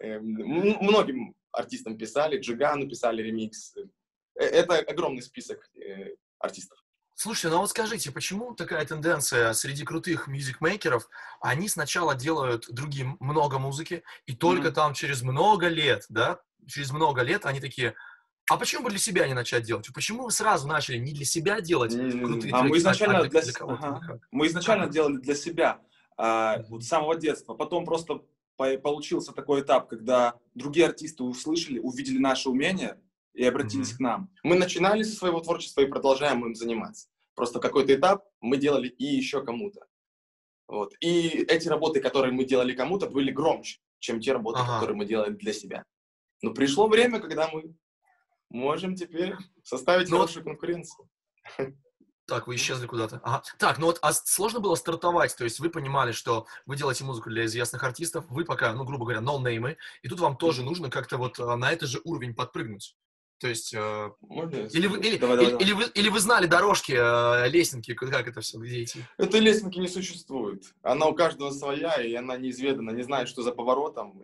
Эм, 0.00 0.24
Многим 0.80 1.34
артистам 1.52 1.96
писали, 1.98 2.38
Джигану 2.38 2.88
писали 2.88 3.22
ремикс. 3.22 3.74
Э, 3.76 4.44
Это 4.44 4.78
огромный 4.78 5.22
список 5.22 5.68
э, 5.76 6.14
артистов. 6.38 6.78
Слушайте, 7.14 7.48
ну 7.50 7.56
а 7.56 7.58
вот 7.60 7.70
скажите, 7.70 8.10
почему 8.10 8.54
такая 8.54 8.84
тенденция 8.86 9.52
среди 9.52 9.84
крутых 9.84 10.26
мюзикмейкеров, 10.28 11.08
они 11.40 11.68
сначала 11.68 12.14
делают 12.14 12.66
другим 12.70 13.16
много 13.20 13.58
музыки, 13.58 14.02
и 14.26 14.34
только 14.34 14.68
Мгм. 14.68 14.74
там 14.74 14.94
через 14.94 15.22
много 15.22 15.68
лет, 15.68 16.06
да, 16.08 16.40
через 16.66 16.90
много 16.90 17.22
лет 17.22 17.44
они 17.44 17.60
такие, 17.60 17.94
а 18.50 18.56
почему 18.56 18.84
бы 18.84 18.90
для 18.90 18.98
себя 18.98 19.28
не 19.28 19.34
начать 19.34 19.62
делать? 19.62 19.88
Почему 19.94 20.24
вы 20.24 20.30
сразу 20.32 20.66
начали 20.66 20.96
не 20.96 21.12
для 21.12 21.24
себя 21.26 21.60
делать 21.60 21.92
М, 21.94 22.24
крутые 22.24 22.52
А 22.54 22.62
мы 22.62 22.70
треки, 22.70 22.78
изначально 22.80 23.24
для, 23.28 23.40
для 23.42 23.52
кого-то? 23.52 23.86
ага. 23.86 24.20
мы 24.32 24.46
изначально 24.46 24.84
Как? 24.84 24.92
делали 24.94 25.16
для 25.18 25.34
себя 25.34 25.80
а, 26.16 26.62
вот 26.68 26.82
с 26.82 26.88
самого 26.88 27.14
детства. 27.14 27.54
Потом 27.54 27.84
просто 27.84 28.24
получился 28.56 29.32
такой 29.32 29.62
этап, 29.62 29.88
когда 29.88 30.38
другие 30.54 30.86
артисты 30.86 31.22
услышали, 31.24 31.78
увидели 31.78 32.18
наше 32.18 32.48
умение 32.48 33.00
и 33.34 33.44
обратились 33.44 33.90
Мгм. 33.92 33.96
к 33.96 34.00
нам. 34.00 34.30
Мы 34.42 34.56
начинали 34.56 35.02
со 35.02 35.16
своего 35.16 35.40
творчества 35.40 35.80
и 35.80 35.86
продолжаем 35.86 36.44
им 36.44 36.54
заниматься. 36.54 37.08
Просто 37.34 37.60
какой-то 37.60 37.94
этап 37.94 38.24
мы 38.40 38.58
делали 38.58 38.88
и 38.88 39.04
еще 39.04 39.42
кому-то. 39.44 39.86
Вот. 40.68 40.94
И 41.00 41.28
эти 41.48 41.68
работы, 41.68 42.00
которые 42.00 42.32
мы 42.32 42.44
делали 42.44 42.74
кому-то, 42.74 43.08
были 43.08 43.30
громче, 43.30 43.80
чем 43.98 44.20
те 44.20 44.32
работы, 44.32 44.60
Ага. 44.60 44.74
которые 44.74 44.96
мы 44.96 45.06
делали 45.06 45.32
для 45.32 45.52
себя. 45.52 45.84
Но 46.42 46.52
пришло 46.52 46.88
время, 46.88 47.20
когда 47.20 47.48
мы 47.50 47.74
можем 48.50 48.94
теперь 48.96 49.34
составить 49.62 50.08
Ну 50.10 50.16
вот 50.18 50.22
хорошую 50.30 50.44
конкуренцию. 50.44 51.08
Так, 52.32 52.46
вы 52.46 52.54
исчезли 52.56 52.86
куда-то. 52.86 53.20
Ага. 53.24 53.42
Так, 53.58 53.78
ну 53.78 53.84
вот 53.86 53.98
а 54.00 54.14
сложно 54.14 54.58
было 54.58 54.74
стартовать, 54.74 55.36
то 55.36 55.44
есть 55.44 55.60
вы 55.60 55.68
понимали, 55.68 56.12
что 56.12 56.46
вы 56.64 56.76
делаете 56.76 57.04
музыку 57.04 57.28
для 57.28 57.44
известных 57.44 57.84
артистов, 57.84 58.24
вы 58.30 58.46
пока, 58.46 58.72
ну, 58.72 58.84
грубо 58.84 59.04
говоря, 59.04 59.20
ноунеймы, 59.20 59.76
и 60.00 60.08
тут 60.08 60.18
вам 60.20 60.38
тоже 60.38 60.62
нужно 60.62 60.88
как-то 60.88 61.18
вот 61.18 61.38
а, 61.38 61.56
на 61.56 61.70
этот 61.70 61.90
же 61.90 62.00
уровень 62.04 62.34
подпрыгнуть. 62.34 62.96
То 63.38 63.48
есть, 63.48 63.74
э, 63.74 64.10
Можно 64.22 64.56
я 64.56 64.66
или, 64.68 64.86
вы, 64.86 64.98
или, 65.00 65.18
Давай, 65.18 65.36
или- 65.36 65.50
давай. 65.50 65.62
или 65.62 65.72
вы, 65.72 65.84
или 65.92 66.08
вы 66.08 66.20
знали 66.20 66.46
дорожки, 66.46 66.92
э, 66.92 67.48
лесенки, 67.50 67.92
как 67.92 68.26
это 68.26 68.40
все, 68.40 68.56
где 68.58 68.84
идти? 68.84 69.04
Этой 69.18 69.40
лесенки 69.40 69.78
не 69.78 69.88
существует. 69.88 70.64
Она 70.82 71.08
у 71.08 71.14
каждого 71.14 71.50
своя, 71.50 72.00
и 72.02 72.14
она 72.14 72.38
неизведана, 72.38 72.92
не 72.92 73.02
знает, 73.02 73.28
что 73.28 73.42
за 73.42 73.52
поворотом. 73.52 74.18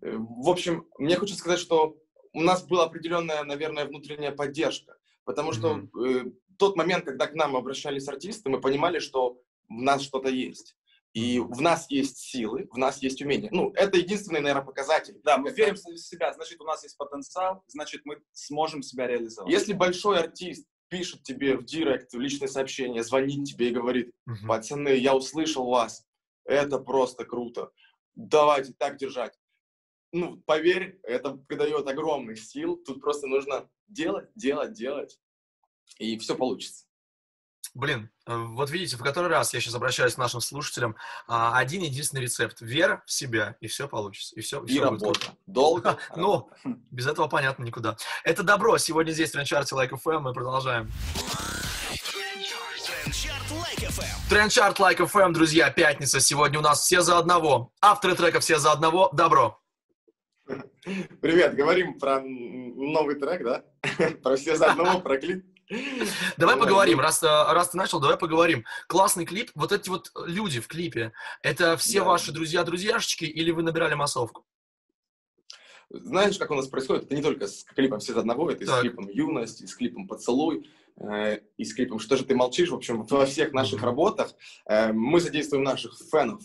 Э, 0.00 0.16
В 0.16 0.48
общем, 0.48 0.86
мне 0.96 1.16
хочется 1.16 1.40
сказать, 1.40 1.60
что 1.60 1.98
у 2.32 2.40
нас 2.40 2.62
была 2.62 2.84
определенная, 2.84 3.44
наверное, 3.44 3.84
внутренняя 3.84 4.32
поддержка. 4.32 4.94
Потому 5.28 5.52
что 5.52 5.86
э, 6.06 6.24
тот 6.56 6.74
момент, 6.76 7.04
когда 7.04 7.26
к 7.26 7.34
нам 7.34 7.54
обращались 7.54 8.08
артисты, 8.08 8.48
мы 8.48 8.62
понимали, 8.62 8.98
что 8.98 9.42
в 9.68 9.82
нас 9.82 10.00
что-то 10.00 10.30
есть. 10.30 10.74
И 11.12 11.38
в 11.38 11.60
нас 11.60 11.90
есть 11.90 12.16
силы, 12.16 12.66
в 12.72 12.78
нас 12.78 13.02
есть 13.02 13.20
умения. 13.20 13.50
Ну, 13.52 13.70
это 13.74 13.98
единственный, 13.98 14.40
наверное, 14.40 14.64
показатель. 14.64 15.20
Да, 15.24 15.36
мы 15.36 15.50
верим 15.50 15.74
в 15.74 15.98
себя, 15.98 16.32
значит, 16.32 16.58
у 16.62 16.64
нас 16.64 16.82
есть 16.82 16.96
потенциал, 16.96 17.62
значит, 17.66 18.06
мы 18.06 18.22
сможем 18.32 18.82
себя 18.82 19.06
реализовать. 19.06 19.52
Если 19.52 19.74
большой 19.74 20.18
артист 20.18 20.66
пишет 20.88 21.22
тебе 21.24 21.58
в 21.58 21.64
директ, 21.66 22.14
в 22.14 22.18
личное 22.18 22.48
сообщение, 22.48 23.02
звонит 23.02 23.44
тебе 23.44 23.68
и 23.68 23.74
говорит, 23.74 24.10
пацаны, 24.46 24.96
я 24.96 25.14
услышал 25.14 25.66
вас, 25.66 26.06
это 26.46 26.78
просто 26.78 27.26
круто, 27.26 27.70
давайте 28.14 28.72
так 28.72 28.96
держать. 28.96 29.37
Ну, 30.12 30.38
поверь, 30.46 30.98
это 31.02 31.32
придает 31.32 31.86
огромных 31.86 32.38
сил, 32.38 32.76
тут 32.76 33.00
просто 33.00 33.26
нужно 33.26 33.68
делать, 33.88 34.28
делать, 34.34 34.72
делать, 34.72 35.18
и 35.98 36.18
все 36.18 36.34
получится. 36.34 36.86
Блин, 37.74 38.10
э, 38.26 38.34
вот 38.34 38.70
видите, 38.70 38.96
в 38.96 39.02
который 39.02 39.28
раз 39.28 39.52
я 39.54 39.60
сейчас 39.60 39.74
обращаюсь 39.74 40.14
к 40.14 40.18
нашим 40.18 40.40
слушателям, 40.40 40.96
а, 41.26 41.58
один 41.58 41.82
единственный 41.82 42.22
рецепт. 42.22 42.60
Вера 42.60 43.02
в 43.06 43.12
себя, 43.12 43.56
и 43.60 43.66
все 43.66 43.86
получится. 43.86 44.34
И 44.36 44.40
все, 44.40 44.64
И 44.64 44.80
работа. 44.80 45.36
Долго. 45.46 45.98
Ну, 46.16 46.50
без 46.90 47.06
этого 47.06 47.28
понятно 47.28 47.64
никуда. 47.64 47.96
Это 48.24 48.42
добро. 48.42 48.78
Сегодня 48.78 49.12
здесь 49.12 49.30
в 49.30 49.32
Трендчарте 49.32 49.76
Like 49.76 49.90
FM. 49.90 50.20
Мы 50.20 50.32
продолжаем. 50.32 50.90
Трендчарт 54.28 54.78
Лайк 54.78 55.00
FM, 55.00 55.32
друзья, 55.32 55.70
пятница. 55.70 56.20
Сегодня 56.20 56.58
у 56.58 56.62
нас 56.62 56.80
все 56.80 57.00
за 57.00 57.16
одного. 57.18 57.72
Авторы 57.80 58.14
трека 58.14 58.40
все 58.40 58.58
за 58.58 58.72
одного. 58.72 59.08
Добро. 59.12 59.58
Привет, 61.20 61.54
говорим 61.54 61.98
про 61.98 62.20
новый 62.20 63.16
трек, 63.16 63.42
да? 63.44 63.64
Про 64.22 64.36
все 64.36 64.56
за 64.56 64.72
одного, 64.72 65.00
про 65.00 65.18
клип. 65.18 65.44
Давай 65.68 66.08
Давай, 66.38 66.56
поговорим. 66.58 66.96
ну. 66.96 67.02
Раз, 67.02 67.22
э, 67.22 67.26
раз 67.26 67.70
ты 67.70 67.76
начал, 67.76 68.00
давай 68.00 68.16
поговорим. 68.16 68.64
Классный 68.86 69.26
клип. 69.26 69.50
Вот 69.54 69.70
эти 69.70 69.90
вот 69.90 70.10
люди 70.26 70.60
в 70.60 70.66
клипе, 70.66 71.12
это 71.42 71.76
все 71.76 71.98
Да. 71.98 72.06
ваши 72.06 72.32
друзья-друзьяшечки 72.32 73.24
или 73.24 73.50
вы 73.50 73.62
набирали 73.62 73.92
массовку? 73.94 74.46
Знаешь, 75.90 76.38
как 76.38 76.50
у 76.50 76.54
нас 76.54 76.68
происходит? 76.68 77.04
Это 77.04 77.14
не 77.14 77.22
только 77.22 77.46
с 77.46 77.64
клипом 77.64 77.98
«Все 78.00 78.12
за 78.14 78.20
одного», 78.20 78.50
это 78.50 78.62
и 78.64 78.66
Так. 78.66 78.78
с 78.78 78.80
клипом 78.80 79.08
«Юность», 79.08 79.60
и 79.62 79.66
с 79.66 79.74
клипом 79.74 80.06
«Поцелуй», 80.08 80.70
э, 80.96 81.40
и 81.58 81.64
с 81.64 81.74
клипом 81.74 81.98
«Что 81.98 82.16
же 82.16 82.24
ты 82.24 82.34
молчишь?». 82.34 82.70
В 82.70 82.74
общем, 82.74 83.02
во 83.04 83.26
всех 83.26 83.52
наших 83.52 83.82
работах 83.82 84.32
э, 84.66 84.92
мы 84.92 85.20
задействуем 85.20 85.64
наших 85.64 85.98
фенов, 86.10 86.42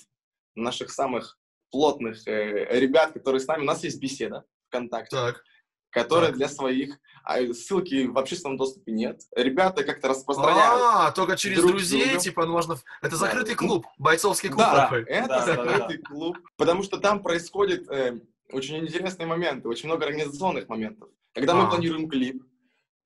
наших 0.55 0.91
самых 0.91 1.37
плотных 1.73 2.25
э, 2.27 2.79
ребят, 2.79 3.13
которые 3.13 3.41
с 3.41 3.47
нами. 3.47 3.63
У 3.63 3.65
нас 3.65 3.83
есть 3.83 3.99
беседа 3.99 4.45
ВКонтакте, 4.69 5.15
Так. 5.15 5.43
которая 5.89 6.27
так. 6.27 6.37
для 6.37 6.47
своих, 6.47 6.99
а 7.23 7.41
ссылки 7.51 8.05
в 8.05 8.15
общественном 8.17 8.57
доступе 8.57 8.91
нет. 8.91 9.21
Ребята 9.35 9.83
как-то 9.83 10.09
распространяют. 10.09 10.81
А, 10.83 11.11
только 11.11 11.35
через 11.35 11.57
друг 11.57 11.71
друзей, 11.71 12.05
друга. 12.05 12.19
типа, 12.19 12.45
ну, 12.45 12.51
можно... 12.53 12.77
Это 13.01 13.15
закрытый 13.15 13.55
клуб, 13.55 13.87
бойцовский 13.97 14.49
клуб 14.49 14.59
Да, 14.59 14.83
такой. 14.83 15.03
это 15.05 15.27
Да, 15.27 15.45
да, 15.45 15.55
да, 15.55 15.63
закрытый 15.63 15.97
клуб, 15.97 16.37
потому 16.57 16.83
что 16.83 16.97
там 16.99 17.23
происходят 17.23 17.89
э, 17.89 18.19
очень 18.51 18.77
интересные 18.77 19.25
моменты, 19.25 19.67
очень 19.67 19.87
много 19.89 20.05
организационных 20.05 20.69
моментов. 20.69 21.09
Когда 21.33 21.55
мы 21.55 21.63
А. 21.63 21.69
планируем 21.71 22.07
клип, 22.07 22.43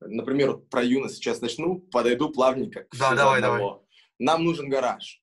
например, 0.00 0.58
про 0.58 0.82
юность 0.82 1.16
сейчас 1.16 1.40
начну, 1.40 1.78
подойду 1.78 2.28
плавненько. 2.28 2.80
к 2.84 2.90
Да, 2.90 3.06
«Все 3.06 3.08
за 3.10 3.16
давай, 3.16 3.40
одного». 3.40 3.86
Нам 4.18 4.44
нужен 4.44 4.68
гараж. 4.68 5.22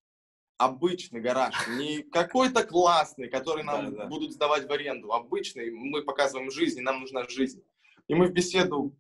Обычный 0.58 1.20
гараж, 1.20 1.54
не 1.68 2.02
какой-то 2.04 2.64
классный, 2.64 3.28
который 3.28 3.64
нам 3.64 3.92
Да, 3.92 4.04
да. 4.04 4.06
будут 4.08 4.32
сдавать 4.32 4.68
в 4.68 4.72
аренду. 4.72 5.12
Обычный, 5.12 5.70
мы 5.72 6.02
показываем 6.02 6.50
жизнь, 6.50 6.80
и 6.80 6.82
нам 6.82 7.02
нужна 7.02 7.28
жизнь. 7.28 7.62
И 8.08 8.16
мы 8.16 8.28
в 8.28 8.32
беседу 8.32 8.96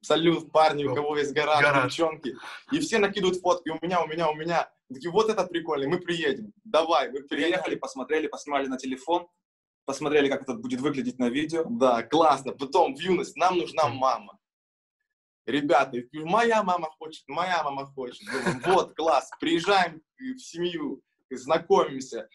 салют, 0.00 0.52
парни, 0.52 0.84
у 0.84 0.94
кого 0.94 1.16
есть 1.18 1.32
гараж, 1.32 1.60
Гараж. 1.60 1.84
девчонки. 1.92 2.36
И 2.70 2.78
все 2.78 2.98
накидывают 2.98 3.40
фотки, 3.40 3.70
у 3.70 3.78
меня, 3.82 4.00
у 4.02 4.06
меня, 4.06 4.30
у 4.30 4.34
меня. 4.34 4.70
Такие, 4.92 5.10
вот 5.10 5.28
это 5.28 5.44
прикольно, 5.44 5.88
мы 5.88 5.98
приедем. 5.98 6.52
Давай, 6.62 7.08
мы 7.10 7.20
Приехали, 7.24 7.50
приехали. 7.50 7.74
посмотрели, 7.74 8.26
поснимали 8.28 8.68
на 8.68 8.76
телефон, 8.78 9.26
посмотрели, 9.84 10.28
как 10.28 10.42
это 10.42 10.54
будет 10.54 10.80
выглядеть 10.80 11.18
на 11.18 11.28
видео. 11.28 11.64
Да, 11.68 12.04
классно. 12.04 12.52
Потом 12.52 12.94
в 12.94 13.00
юность 13.00 13.34
нам 13.36 13.58
нужна 13.58 13.88
мама. 13.88 14.38
Ребята, 15.46 15.96
моя 16.12 16.62
мама 16.62 16.88
хочет, 16.98 17.22
моя 17.28 17.62
мама 17.62 17.86
хочет. 17.86 18.26
Думаем, 18.26 18.62
вот, 18.66 18.94
класс, 18.96 19.30
приезжаем 19.40 20.02
в 20.18 20.38
семью, 20.38 21.00
знакомимся, 21.30 22.28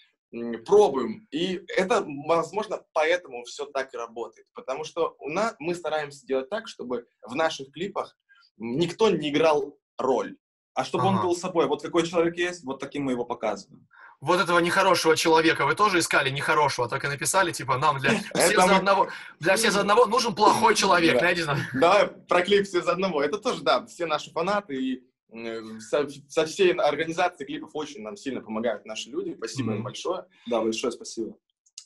пробуем. 0.66 1.28
И 1.32 1.62
это, 1.76 2.06
возможно, 2.26 2.84
поэтому 2.94 3.44
все 3.44 3.66
так 3.66 3.94
и 3.94 3.98
работает. 3.98 4.48
Потому 4.54 4.86
что 4.86 5.16
у 5.20 5.30
нас, 5.30 5.56
мы 5.60 5.76
стараемся 5.76 6.26
делать 6.26 6.50
так, 6.50 6.70
чтобы 6.70 7.06
в 7.22 7.36
наших 7.36 7.72
клипах 7.72 8.18
никто 8.58 9.10
не 9.10 9.30
играл 9.30 9.78
роль. 9.98 10.38
А 10.74 10.86
чтобы 10.86 11.06
он 11.06 11.16
Ага. 11.16 11.24
был 11.24 11.36
собой, 11.36 11.68
вот 11.68 11.82
какой 11.82 12.08
человек 12.08 12.38
есть, 12.38 12.64
вот 12.64 12.80
таким 12.80 13.04
мы 13.04 13.12
его 13.12 13.26
показываем. 13.26 13.88
Вот 14.22 14.40
этого 14.40 14.60
нехорошего 14.60 15.18
человека 15.18 15.66
вы 15.66 15.76
тоже 15.76 16.00
искали 16.00 16.30
нехорошего, 16.30 16.88
так 16.88 17.04
и 17.04 17.08
написали, 17.08 17.52
типа, 17.52 17.78
нам 17.78 17.98
для 18.00 18.12
все 18.36 18.54
Это 18.54 18.62
за 18.68 18.76
одного, 18.78 19.10
для 19.40 19.56
все 19.56 19.72
за 19.72 19.82
одного 19.82 20.06
нужен 20.06 20.36
плохой 20.36 20.76
человек, 20.76 21.22
найди. 21.22 21.44
Давай 21.74 22.08
про 22.08 22.42
клип 22.42 22.66
все 22.68 22.82
за 22.82 22.92
одного. 22.94 23.22
Это 23.22 23.38
тоже, 23.40 23.64
да, 23.64 23.86
все 23.88 24.06
наши 24.06 24.32
фанаты 24.32 24.76
и 24.76 25.04
э, 25.34 25.80
со, 25.80 26.08
со 26.30 26.46
всей 26.46 26.74
организации 26.74 27.46
клипов 27.46 27.72
очень 27.74 28.02
нам 28.02 28.16
сильно 28.16 28.42
помогают 28.42 28.86
наши 28.86 29.10
люди. 29.10 29.34
Спасибо 29.36 29.72
им 29.72 29.78
Мгм. 29.78 29.84
большое. 29.86 30.26
Да, 30.46 30.62
большое 30.62 30.92
спасибо. 30.92 31.36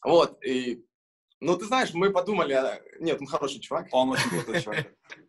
Вот, 0.04 0.44
и, 0.44 0.86
ну, 1.40 1.56
ты 1.58 1.66
знаешь, 1.66 1.94
мы 1.94 2.12
подумали, 2.12 2.54
а, 2.54 2.80
нет, 3.00 3.20
он 3.20 3.28
хороший 3.28 3.60
чувак. 3.62 3.88
Он 3.92 4.10
очень 4.12 4.30
крутой 4.30 4.62
человек. 4.62 4.94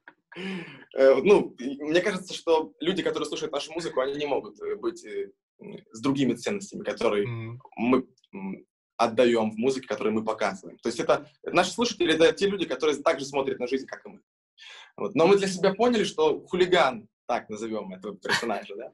Э, 0.94 1.14
ну, 1.22 1.54
мне 1.58 2.00
кажется, 2.00 2.34
что 2.34 2.72
люди, 2.80 3.02
которые 3.02 3.26
слушают 3.26 3.52
нашу 3.52 3.72
музыку, 3.72 4.00
они 4.00 4.14
не 4.16 4.26
могут 4.26 4.60
э, 4.60 4.76
быть 4.76 5.04
э, 5.04 5.30
с 5.92 6.00
другими 6.00 6.34
ценностями, 6.34 6.82
которые 6.82 7.24
М, 7.26 7.60
мы 7.76 8.06
отдаем 8.96 9.50
в 9.50 9.58
музыке, 9.58 9.86
которые 9.86 10.12
мы 10.12 10.24
показываем. 10.24 10.78
То 10.78 10.88
есть 10.88 11.00
это 11.00 11.28
наши 11.44 11.70
слушатели, 11.70 12.14
это 12.14 12.32
те 12.32 12.48
люди, 12.48 12.64
которые 12.66 12.96
также 12.98 13.24
смотрят 13.26 13.58
на 13.58 13.66
жизнь, 13.66 13.86
как 13.86 14.04
и 14.06 14.08
мы. 14.08 14.20
Вот. 14.96 15.14
Но 15.14 15.26
мы 15.26 15.36
для 15.36 15.48
себя 15.48 15.74
поняли, 15.74 16.04
что 16.04 16.40
хулиган, 16.46 17.08
так 17.26 17.48
назовем 17.50 17.92
этого 17.92 18.16
персонажа, 18.16 18.74
да, 18.76 18.92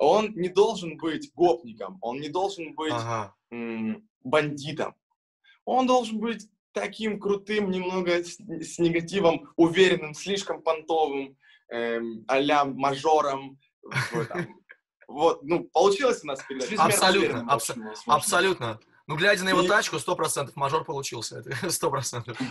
он 0.00 0.32
не 0.34 0.48
должен 0.48 0.96
быть 0.96 1.32
гопником, 1.34 1.98
он 2.02 2.20
не 2.20 2.28
должен 2.28 2.74
быть 2.74 2.92
Ага. 2.92 3.34
м, 3.50 4.08
бандитом. 4.24 4.94
Он 5.64 5.86
должен 5.86 6.18
быть 6.18 6.48
таким 6.80 7.18
крутым, 7.20 7.70
немного 7.70 8.22
с, 8.22 8.36
с 8.38 8.78
негативом, 8.78 9.48
уверенным, 9.56 10.14
слишком 10.14 10.62
понтовым, 10.62 11.36
эм, 11.70 12.24
а-ля 12.28 12.64
мажором. 12.64 13.58
Вот, 15.06 15.42
ну, 15.42 15.64
получилось 15.64 16.22
у 16.22 16.26
нас 16.26 16.40
передать. 16.46 16.72
Абсолютно, 16.74 17.20
уверенным, 17.20 17.46
в 17.46 17.50
абсо- 17.50 17.72
общем, 17.72 17.84
возможно. 17.84 18.14
Абсолютно. 18.14 18.80
Ну, 19.06 19.16
глядя 19.16 19.42
на 19.42 19.48
его 19.48 19.62
И- 19.62 19.68
тачку, 19.68 19.98
сто 19.98 20.14
процентов 20.14 20.54
мажор 20.54 20.84
получился. 20.84 21.38
Это 21.38 21.50
сто 21.70 21.90
процентов. 21.90 22.38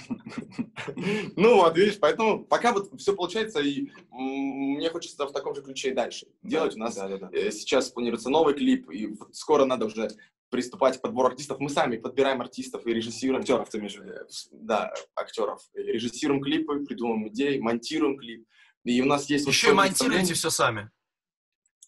Ну 1.36 1.55
вот, 1.57 1.77
видишь, 1.77 2.00
поэтому 2.00 2.46
пока 2.46 2.72
вот 2.72 2.89
все 3.00 3.13
получается, 3.13 3.60
и 3.60 3.89
мне 4.10 4.89
хочется 4.89 5.25
в 5.25 5.31
таком 5.34 5.53
же 5.53 5.62
ключе 5.62 5.89
и 5.89 5.93
дальше 5.93 6.27
делать. 6.41 6.75
У 6.75 6.79
нас 6.79 6.98
э, 6.98 7.51
сейчас 7.51 7.89
планируется 7.89 8.29
новый 8.29 8.53
клип, 8.53 8.89
и 8.89 9.15
скоро 9.34 9.65
надо 9.65 9.86
уже 9.86 10.10
приступать 10.49 10.97
к 10.97 11.01
подбору 11.01 11.29
артистов. 11.29 11.59
Мы 11.59 11.69
сами 11.69 11.97
подбираем 11.97 12.41
артистов 12.41 12.85
и 12.87 12.93
режиссируем. 12.93 13.41
Актеров 13.41 13.69
ты 13.69 13.77
имеешь 13.79 13.95
в 13.95 14.03
виду? 14.03 14.13
Э, 14.13 14.25
Да, 14.51 14.93
актеров. 15.15 15.61
И 15.73 15.79
Режиссируем 15.79 16.41
клипы, 16.41 16.85
придумываем 16.85 17.27
идеи, 17.29 17.59
монтируем 17.59 18.17
клип. 18.17 18.47
И 18.83 19.01
у 19.01 19.05
нас 19.05 19.29
есть... 19.29 19.45
вот 19.45 19.51
Еще 19.53 19.67
и 19.67 19.69
такое 19.71 19.85
монтируете 19.87 20.33
все 20.33 20.49
сами. 20.49 20.89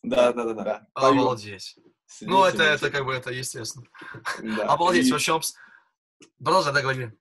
Да, 0.03 0.33
да, 0.33 0.43
да, 0.45 0.53
да. 0.53 0.87
Поем, 0.93 1.19
Обалдеть. 1.19 1.77
Ну, 2.21 2.43
это, 2.43 2.63
это 2.63 2.89
как 2.89 3.05
бы, 3.05 3.13
это 3.13 3.31
естественно. 3.31 3.85
да. 4.41 4.65
Обалдеть, 4.65 5.07
И- 5.07 5.11
вообще. 5.11 5.39
Продолжай, 6.43 6.73
да, 6.73 6.81
говори. 6.81 7.11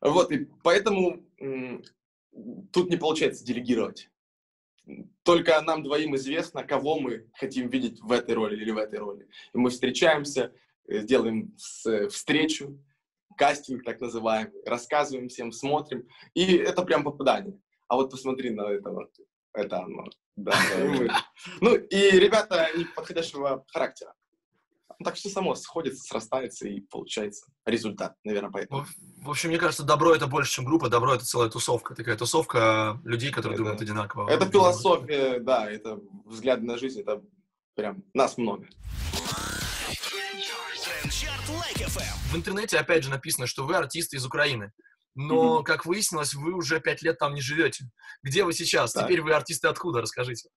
Вот, 0.00 0.30
и 0.32 0.46
поэтому 0.62 1.24
тут 2.72 2.90
не 2.90 2.96
получается 2.96 3.44
делегировать. 3.44 4.10
Только 5.22 5.58
нам 5.62 5.82
двоим 5.82 6.14
известно, 6.16 6.62
кого 6.64 7.00
мы 7.00 7.30
хотим 7.34 7.68
видеть 7.70 8.00
в 8.00 8.12
этой 8.12 8.34
роли 8.34 8.56
или 8.56 8.70
в 8.70 8.76
этой 8.76 8.98
роли. 8.98 9.26
И 9.54 9.58
мы 9.58 9.70
встречаемся, 9.70 10.52
делаем 10.88 11.54
с- 11.56 12.08
встречу, 12.08 12.78
кастинг 13.36 13.84
так 13.84 14.00
называемый, 14.00 14.52
рассказываем 14.66 15.28
всем, 15.28 15.52
смотрим. 15.52 16.06
И 16.34 16.56
это 16.56 16.82
прям 16.82 17.02
попадание. 17.04 17.58
А 17.88 17.96
вот 17.96 18.10
посмотри 18.10 18.50
на 18.50 18.70
этого 18.70 19.08
это 19.52 19.78
оно. 19.82 20.04
Да. 20.36 20.52
Ну, 21.60 21.74
и 21.76 22.10
ребята, 22.10 22.68
подходящего 22.96 23.64
характера. 23.68 24.14
Ну, 24.98 25.04
Так 25.04 25.14
все 25.16 25.28
само 25.28 25.54
сходится, 25.56 26.02
срастается 26.04 26.68
и 26.68 26.80
получается 26.80 27.46
результат, 27.66 28.14
наверное, 28.24 28.50
поэтому. 28.50 28.84
В 29.22 29.30
общем, 29.30 29.48
мне 29.50 29.58
кажется, 29.58 29.82
добро 29.84 30.14
это 30.14 30.26
больше, 30.26 30.52
чем 30.52 30.64
группа, 30.64 30.88
добро 30.88 31.14
это 31.14 31.24
целая 31.24 31.50
тусовка. 31.50 31.94
Такая 31.94 32.16
тусовка 32.16 33.00
людей, 33.04 33.30
которые 33.32 33.54
Это- 33.54 33.62
думают 33.62 33.80
одинаково. 33.82 34.28
Это 34.30 34.46
философия, 34.50 35.38
да, 35.40 35.70
это 35.70 36.00
взгляд 36.24 36.62
на 36.62 36.78
жизнь, 36.78 37.00
это 37.00 37.22
прям 37.74 38.04
нас 38.14 38.38
много. 38.38 38.66
Лайк 41.22 41.76
FM. 41.76 42.32
В 42.32 42.36
интернете, 42.36 42.76
опять 42.76 43.04
же, 43.04 43.10
написано, 43.10 43.46
что 43.46 43.64
вы 43.64 43.76
артисты 43.76 44.16
из 44.16 44.26
Украины. 44.26 44.72
Но, 45.14 45.62
как 45.62 45.86
выяснилось, 45.86 46.34
вы 46.34 46.54
уже 46.54 46.80
пять 46.80 47.02
лет 47.02 47.18
там 47.18 47.34
не 47.34 47.40
живете. 47.40 47.84
Где 48.24 48.42
вы 48.42 48.52
сейчас? 48.52 48.92
Так. 48.92 49.04
Теперь 49.04 49.22
вы 49.22 49.32
артисты 49.32 49.68
откуда? 49.68 50.00
Расскажите. 50.00 50.48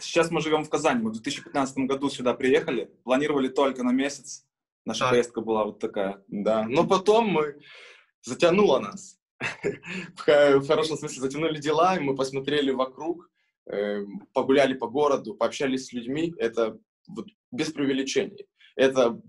Сейчас 0.00 0.32
мы 0.32 0.40
живем 0.40 0.64
в 0.64 0.68
Казани. 0.68 1.00
Мы 1.00 1.10
в 1.10 1.12
2015 1.12 1.78
году 1.78 2.10
сюда 2.10 2.34
приехали. 2.34 2.90
Планировали 3.04 3.48
только 3.48 3.84
на 3.84 3.92
месяц. 3.92 4.44
Наша 4.84 5.00
Так. 5.00 5.10
поездка 5.10 5.40
была 5.40 5.64
вот 5.64 5.78
такая. 5.78 6.22
Да, 6.26 6.64
но 6.68 6.84
потом 6.84 7.28
мы 7.28 7.60
затянуло 8.22 8.80
нас. 8.80 9.18
В 10.26 10.66
хорошем 10.66 10.96
смысле 10.96 11.20
затянули 11.20 11.60
дела, 11.60 11.96
и 11.96 12.00
мы 12.00 12.16
посмотрели 12.16 12.72
вокруг, 12.72 13.30
э, 13.70 14.04
погуляли 14.32 14.74
по 14.74 14.88
городу, 14.88 15.34
пообщались 15.34 15.86
с 15.86 15.92
людьми. 15.92 16.34
Это 16.38 16.78
вот 17.06 17.26
без 17.52 17.70
преувеличений. 17.70 18.46
Это 18.76 19.20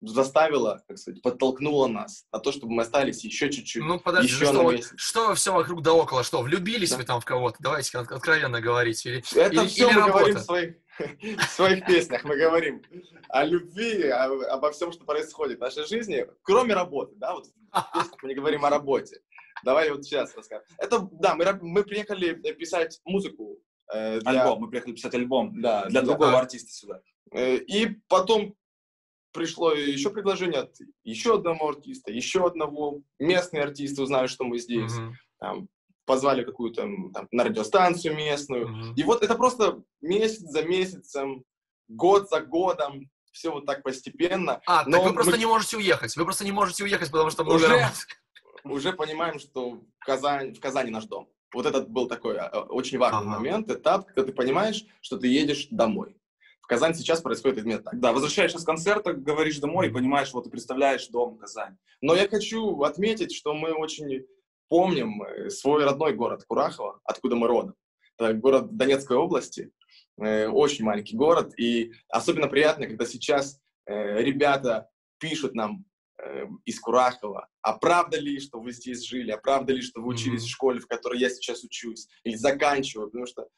заставило, 0.00 0.82
как 0.86 0.98
сказать, 0.98 1.22
подтолкнуло 1.22 1.86
нас 1.86 2.26
на 2.30 2.38
то, 2.38 2.52
чтобы 2.52 2.74
мы 2.74 2.82
остались 2.82 3.24
еще 3.24 3.50
чуть-чуть. 3.50 3.82
Ну, 3.82 3.98
подожди, 3.98 4.28
еще 4.32 4.44
ну 4.46 4.52
на 4.52 4.58
что, 4.60 4.72
месяц. 4.72 4.92
что 4.96 5.28
вы 5.28 5.34
все 5.34 5.54
вокруг 5.54 5.82
да 5.82 5.94
около? 5.94 6.22
Что, 6.22 6.42
влюбились 6.42 6.90
Да. 6.90 6.98
вы 6.98 7.04
там 7.04 7.20
в 7.20 7.24
кого-то? 7.24 7.56
Давайте 7.60 7.96
от- 7.98 8.12
откровенно 8.12 8.60
говорить. 8.60 9.04
Или, 9.06 9.18
Это 9.34 9.54
или- 9.54 9.66
все 9.66 9.86
или 9.88 9.94
мы 9.94 10.00
работа? 10.00 10.18
говорим 10.18 10.36
в 10.36 10.40
своих, 10.40 10.74
в 11.38 11.50
своих 11.50 11.86
песнях. 11.86 12.24
Мы 12.24 12.36
говорим 12.36 12.82
о 13.30 13.44
любви, 13.44 14.08
о- 14.08 14.52
обо 14.54 14.72
всем, 14.72 14.92
что 14.92 15.04
происходит 15.06 15.56
в 15.58 15.62
нашей 15.62 15.86
жизни, 15.86 16.26
кроме 16.42 16.74
работы. 16.74 17.14
Да? 17.16 17.34
Вот 17.34 17.46
в 17.46 17.52
песнях 17.94 18.22
мы 18.22 18.28
не 18.28 18.34
говорим 18.34 18.64
о 18.66 18.70
работе. 18.70 19.20
Давай 19.64 19.90
вот 19.90 20.04
сейчас 20.04 20.34
расскажем. 20.36 20.66
Это, 20.76 21.08
да, 21.12 21.34
мы, 21.34 21.46
мы 21.62 21.82
приехали 21.82 22.34
писать 22.52 23.00
музыку. 23.06 23.58
э, 23.92 24.20
для- 24.20 24.42
Альбом. 24.42 24.60
Мы 24.60 24.68
приехали 24.68 24.92
писать 24.92 25.14
альбом. 25.14 25.62
Да, 25.62 25.86
Для 25.86 26.00
да. 26.02 26.06
другого 26.08 26.38
артиста 26.38 26.70
сюда. 26.72 27.00
Э, 27.32 27.56
И 27.56 27.86
потом 28.08 28.54
пришло 29.32 29.72
еще 29.72 30.10
предложение 30.10 30.60
от 30.60 30.76
еще 31.02 31.34
одного 31.36 31.68
артиста, 31.70 32.12
еще 32.12 32.46
одного. 32.46 33.00
Местные 33.18 33.62
артисты 33.64 34.02
узнали, 34.02 34.26
что 34.28 34.44
мы 34.44 34.58
здесь. 34.58 34.92
Мгм, 34.96 35.14
Там, 35.40 35.68
позвали 36.06 36.44
какую-то 36.44 36.82
там, 37.12 37.28
на 37.32 37.44
радиостанцию 37.44 38.14
местную. 38.14 38.68
мгм. 38.68 38.94
И 38.94 39.02
вот 39.02 39.22
это 39.22 39.34
просто 39.34 39.82
месяц 40.00 40.40
за 40.50 40.62
месяцем, 40.62 41.44
год 41.88 42.28
за 42.28 42.40
годом, 42.40 43.10
все 43.32 43.50
вот 43.50 43.66
так 43.66 43.82
постепенно. 43.82 44.60
А, 44.66 44.84
Но 44.86 44.98
так 44.98 45.06
вы 45.08 45.12
просто 45.14 45.32
мы- 45.32 45.38
не 45.38 45.46
можете 45.46 45.76
уехать. 45.78 46.16
Вы 46.16 46.24
просто 46.24 46.44
не 46.44 46.52
можете 46.52 46.84
уехать, 46.84 47.10
потому 47.10 47.30
что 47.30 47.42
много 47.42 47.56
Уже? 47.56 47.88
Уже 48.64 48.92
понимаем, 48.92 49.38
что 49.40 49.72
в 49.72 49.82
Казань, 49.98 50.54
в 50.54 50.60
Казани 50.60 50.90
наш 50.90 51.04
дом. 51.06 51.28
Вот 51.52 51.66
этот 51.66 51.88
был 51.90 52.06
такой 52.08 52.38
а, 52.38 52.48
очень 52.62 52.98
важный 52.98 53.20
Ага. 53.20 53.28
момент, 53.30 53.70
этап, 53.70 54.06
когда 54.06 54.24
ты 54.24 54.32
понимаешь, 54.32 54.84
что 55.00 55.16
ты 55.18 55.26
едешь 55.28 55.66
домой. 55.70 56.16
В 56.64 56.66
Казани 56.66 56.94
сейчас 56.94 57.20
происходит 57.20 57.58
именно 57.58 57.82
так. 57.82 58.00
Да, 58.00 58.14
возвращаешься 58.14 58.58
с 58.58 58.64
концерта, 58.64 59.12
говоришь 59.12 59.58
домой 59.58 59.88
и 59.88 59.90
понимаешь, 59.90 60.32
вот 60.32 60.44
ты 60.44 60.50
представляешь 60.50 61.08
дом 61.08 61.36
Казань. 61.36 61.76
Но 62.00 62.14
я 62.14 62.26
хочу 62.26 62.80
отметить, 62.84 63.34
что 63.34 63.52
мы 63.52 63.74
очень 63.74 64.24
помним 64.70 65.22
э, 65.22 65.50
свой 65.50 65.84
родной 65.84 66.14
город 66.14 66.44
Курахово, 66.48 67.00
откуда 67.04 67.36
мы 67.36 67.48
родом. 67.48 67.74
Это 68.16 68.32
город 68.32 68.74
Донецкой 68.74 69.18
области, 69.18 69.72
э, 70.18 70.48
очень 70.48 70.86
маленький 70.86 71.18
город, 71.18 71.52
и 71.58 71.92
особенно 72.08 72.48
приятно, 72.48 72.86
когда 72.86 73.04
сейчас 73.04 73.60
э, 73.84 74.22
ребята 74.22 74.88
пишут 75.18 75.54
нам 75.54 75.84
из 76.64 76.80
Курахова, 76.80 77.48
а 77.60 77.76
правда 77.76 78.18
ли, 78.18 78.40
что 78.40 78.58
вы 78.58 78.72
здесь 78.72 79.04
жили, 79.04 79.30
а 79.32 79.36
правда 79.36 79.74
ли, 79.74 79.82
что 79.82 80.00
вы 80.00 80.14
учились 80.14 80.40
Мгм. 80.42 80.46
в 80.46 80.50
школе, 80.50 80.80
в 80.80 80.86
которой 80.86 81.18
я 81.18 81.28
сейчас 81.28 81.62
учусь, 81.64 82.08
или 82.22 82.36
заканчиваю, 82.36 83.08
потому 83.08 83.26
что 83.26 83.48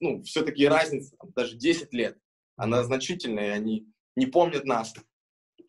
ну, 0.00 0.22
все-таки 0.22 0.66
разница, 0.66 1.14
там, 1.18 1.30
даже 1.36 1.56
10 1.56 1.92
лет, 1.92 2.18
она 2.56 2.82
значительная, 2.84 3.48
и 3.48 3.56
они 3.58 3.86
не 4.16 4.26
помнят 4.26 4.64
нас, 4.64 4.94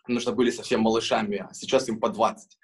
потому 0.03 0.19
что 0.19 0.33
были 0.33 0.51
совсем 0.51 0.81
малышами, 0.81 1.45
а 1.49 1.53
сейчас 1.53 1.87
им 1.89 1.99
по 1.99 2.09
20. 2.09 2.57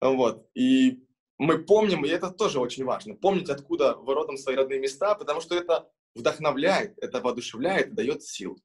Вот. 0.00 0.46
И 0.54 1.02
мы 1.38 1.58
помним, 1.58 2.04
и 2.04 2.08
это 2.08 2.30
тоже 2.30 2.60
очень 2.60 2.84
важно, 2.84 3.14
помнить, 3.14 3.48
откуда 3.48 3.94
вы 3.94 4.14
родом 4.14 4.36
свои 4.36 4.56
родные 4.56 4.80
места, 4.80 5.14
потому 5.14 5.40
что 5.40 5.54
это 5.54 5.88
вдохновляет, 6.14 6.98
это 6.98 7.20
воодушевляет, 7.20 7.94
дает 7.94 8.22
сил. 8.22 8.58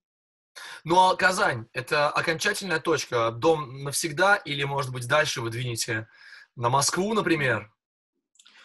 Ну, 0.84 1.00
а 1.00 1.16
Казань— 1.16 1.68
это 1.74 2.10
окончательная 2.10 2.80
точка? 2.80 3.32
Дом 3.32 3.84
навсегда 3.84 4.36
или, 4.36 4.64
может 4.64 4.92
быть, 4.92 5.08
дальше 5.08 5.42
вы 5.42 5.50
двинете 5.50 6.08
на 6.56 6.70
Москву, 6.70 7.14
например? 7.14 7.72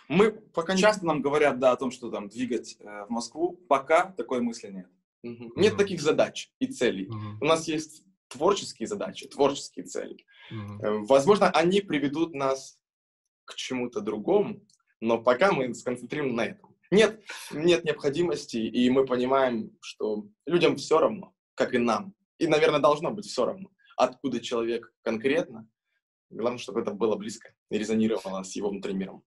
Мы 0.08 0.32
пока. 0.32 0.76
Часто 0.76 1.06
нам 1.06 1.22
говорят, 1.22 1.58
да, 1.58 1.72
о 1.72 1.76
том, 1.76 1.90
что 1.90 2.10
там 2.10 2.28
двигать 2.28 2.76
э, 2.80 3.04
в 3.06 3.10
Москву. 3.10 3.52
Пока 3.68 4.12
такой 4.12 4.40
мысли 4.40 4.68
нет. 4.68 4.88
Мгм. 5.22 5.52
Нет 5.56 5.72
Мгм. 5.72 5.78
таких 5.78 6.00
задач 6.00 6.50
и 6.60 6.66
целей. 6.66 7.06
Мгм, 7.08 7.38
У 7.40 7.44
нас 7.44 7.66
есть 7.68 8.04
творческие 8.28 8.86
задачи, 8.86 9.26
творческие 9.28 9.84
цели. 9.84 10.24
Э, 10.50 10.98
Возможно, 11.08 11.50
они 11.50 11.80
приведут 11.80 12.34
нас 12.34 12.78
к 13.44 13.54
чему-то 13.54 14.00
другому, 14.00 14.60
но 15.00 15.18
пока 15.22 15.52
мы 15.52 15.74
сконцентрируем 15.74 16.34
на 16.36 16.46
этом. 16.46 16.76
Нет, 16.90 17.22
нет 17.52 17.84
необходимости, 17.84 18.56
и 18.58 18.88
мы 18.90 19.04
понимаем, 19.06 19.76
что 19.80 20.26
людям 20.46 20.76
все 20.76 20.98
равно, 20.98 21.34
как 21.54 21.74
и 21.74 21.78
нам. 21.78 22.14
И, 22.38 22.46
наверное, 22.46 22.80
должно 22.80 23.10
быть 23.10 23.26
все 23.26 23.44
равно, 23.44 23.70
откуда 23.96 24.40
человек 24.40 24.92
конкретно. 25.02 25.68
Главное, 26.30 26.58
чтобы 26.58 26.80
это 26.80 26.92
было 26.92 27.16
близко 27.16 27.54
и 27.70 27.78
резонировало 27.78 28.42
с 28.42 28.54
его 28.56 28.68
внутренним 28.70 28.98
миром. 29.00 29.24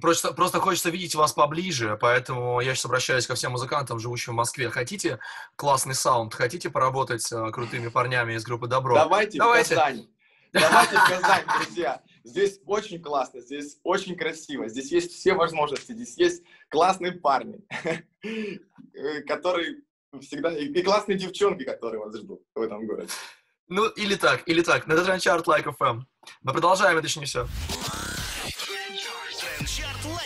Просто, 0.00 0.32
просто 0.32 0.58
хочется 0.58 0.88
видеть 0.88 1.14
вас 1.14 1.34
поближе, 1.34 1.98
поэтому 2.00 2.60
я 2.60 2.74
сейчас 2.74 2.86
обращаюсь 2.86 3.26
ко 3.26 3.34
всем 3.34 3.52
музыкантам, 3.52 3.98
живущим 3.98 4.32
в 4.32 4.36
Москве. 4.36 4.70
Хотите 4.70 5.18
классный 5.54 5.94
саунд? 5.94 6.32
Хотите 6.32 6.70
поработать 6.70 7.20
с 7.20 7.32
э, 7.32 7.50
крутыми 7.50 7.88
парнями 7.88 8.32
из 8.32 8.44
группы 8.44 8.68
Добро? 8.68 8.94
Давайте, 8.94 9.38
Давайте. 9.38 9.74
в 9.74 9.78
Казань. 9.78 10.08
Давайте 10.52 10.96
в 10.96 11.08
Казань, 11.08 11.44
друзья. 11.58 12.02
Здесь 12.24 12.60
очень 12.64 13.02
классно, 13.02 13.40
здесь 13.40 13.80
очень 13.82 14.16
красиво, 14.16 14.66
здесь 14.68 14.90
есть 14.90 15.12
все 15.12 15.34
возможности, 15.34 15.92
здесь 15.92 16.16
есть 16.16 16.42
классные 16.70 17.12
парни, 17.12 17.60
э, 18.24 19.20
которые 19.26 19.82
всегда... 20.20 20.56
И 20.56 20.82
классные 20.82 21.18
девчонки, 21.18 21.64
которые 21.64 22.00
вас 22.00 22.16
ждут 22.16 22.42
в 22.54 22.60
этом 22.62 22.86
городе. 22.86 23.10
Ну, 23.68 23.88
или 23.88 24.14
так, 24.14 24.42
или 24.46 24.62
так. 24.62 24.86
На 24.86 24.96
Trend 24.96 25.21
Chart 25.21 25.46
Like 25.46 25.66
FM. 25.66 26.02
Мы 26.42 26.52
продолжаем, 26.52 26.96
это 26.96 27.06
еще 27.06 27.20
не 27.20 27.26
все. 27.26 27.46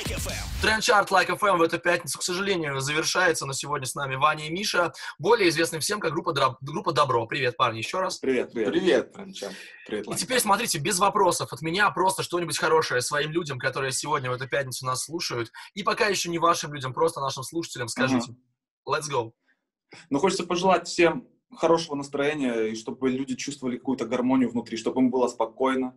Trend 0.06 0.16
Chart 0.16 0.26
Like 0.26 0.38
FM. 0.38 0.62
Trend 0.62 0.86
Chart 0.86 1.10
Like 1.10 1.30
FM 1.30 1.56
в 1.56 1.62
эту 1.62 1.78
пятницу, 1.80 2.18
к 2.18 2.22
сожалению, 2.22 2.78
завершается, 2.80 3.44
но 3.44 3.52
сегодня 3.52 3.86
с 3.86 3.94
нами 3.96 4.14
Ваня 4.14 4.46
и 4.46 4.50
Миша, 4.50 4.92
более 5.18 5.48
известны 5.48 5.80
всем 5.80 5.98
как 5.98 6.12
группа, 6.12 6.32
Дра- 6.32 6.56
группа 6.60 6.92
Dabro. 6.92 7.26
Привет, 7.26 7.56
парни, 7.56 7.78
еще 7.78 7.98
раз. 8.00 8.18
Привет, 8.18 8.52
привет. 8.52 8.70
Привет. 8.70 9.12
Привет, 9.86 10.06
И 10.08 10.14
теперь 10.14 10.38
смотрите, 10.38 10.78
без 10.78 10.98
вопросов 11.00 11.52
от 11.52 11.60
меня 11.60 11.90
просто 11.90 12.22
что-нибудь 12.22 12.56
хорошее 12.56 13.00
своим 13.00 13.32
людям, 13.32 13.58
которые 13.58 13.90
сегодня 13.90 14.30
в 14.30 14.34
эту 14.34 14.48
пятницу 14.48 14.86
нас 14.86 15.04
слушают. 15.04 15.50
И 15.74 15.82
пока 15.82 16.06
еще 16.06 16.30
не 16.30 16.38
вашим 16.38 16.72
людям, 16.72 16.94
просто 16.94 17.20
нашим 17.20 17.42
слушателям 17.42 17.88
скажите. 17.88 18.36
Let's 18.88 19.10
go. 19.12 19.32
Ну, 20.10 20.20
хочется 20.20 20.44
пожелать 20.44 20.86
всем 20.86 21.26
хорошего 21.56 21.96
настроения, 21.96 22.68
и 22.70 22.76
чтобы 22.76 23.10
люди 23.10 23.34
чувствовали 23.34 23.76
какую-то 23.76 24.06
гармонию 24.06 24.50
внутри, 24.50 24.76
чтобы 24.76 25.00
им 25.00 25.10
было 25.10 25.26
спокойно. 25.26 25.96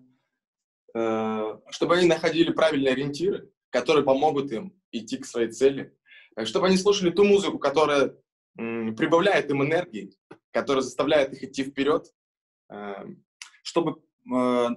Э, 0.96 1.60
Чтобы 1.70 1.98
они 1.98 2.08
находили 2.08 2.52
правильные 2.52 2.94
ориентиры, 2.94 3.52
которые 3.70 4.04
помогут 4.04 4.52
им 4.52 4.74
идти 4.92 5.18
к 5.18 5.26
своей 5.26 5.52
цели. 5.52 5.96
Э, 6.36 6.46
Чтобы 6.46 6.68
они 6.68 6.78
слушали 6.78 7.12
ту 7.12 7.24
музыку, 7.24 7.60
которая 7.60 8.16
прибавляет 8.56 9.50
им 9.52 9.64
энергии, 9.64 10.14
которая 10.52 10.82
заставляет 10.82 11.34
их 11.34 11.44
идти 11.44 11.64
вперед. 11.64 12.12
Э, 12.70 13.06
Чтобы 13.64 14.02
э, 14.34 14.68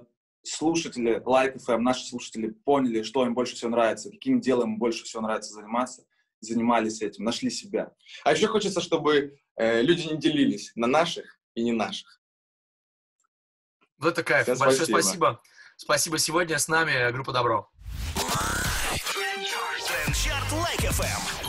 слушатели 0.43 1.21
Like 1.23 1.57
FM, 1.57 1.79
наши 1.79 2.05
слушатели 2.05 2.49
поняли, 2.49 3.03
что 3.03 3.25
им 3.25 3.33
больше 3.33 3.55
всего 3.55 3.71
нравится, 3.71 4.11
каким 4.11 4.39
делом 4.39 4.73
им 4.73 4.79
больше 4.79 5.03
всего 5.03 5.21
нравится 5.21 5.53
заниматься, 5.53 6.05
занимались 6.39 7.01
этим, 7.01 7.23
нашли 7.23 7.49
себя. 7.49 7.93
А 8.23 8.33
еще 8.33 8.47
хочется, 8.47 8.81
чтобы 8.81 9.37
люди 9.57 10.11
не 10.11 10.17
делились 10.17 10.73
на 10.75 10.87
наших 10.87 11.39
и 11.55 11.63
не 11.63 11.71
наших. 11.71 12.21
Вот 13.97 14.09
это 14.09 14.23
кайф. 14.23 14.43
Всем 14.43 14.57
Большое 14.57 14.85
спасибо. 14.85 15.01
спасибо. 15.01 15.41
Спасибо. 15.77 16.17
Сегодня 16.17 16.59
с 16.59 16.67
нами 16.67 17.11
группа 17.11 17.31
Добро. 17.31 17.72
Трендчарт 20.83 20.99
Лайк 20.99 20.99
FM. 20.99 21.37
Like 21.37 21.42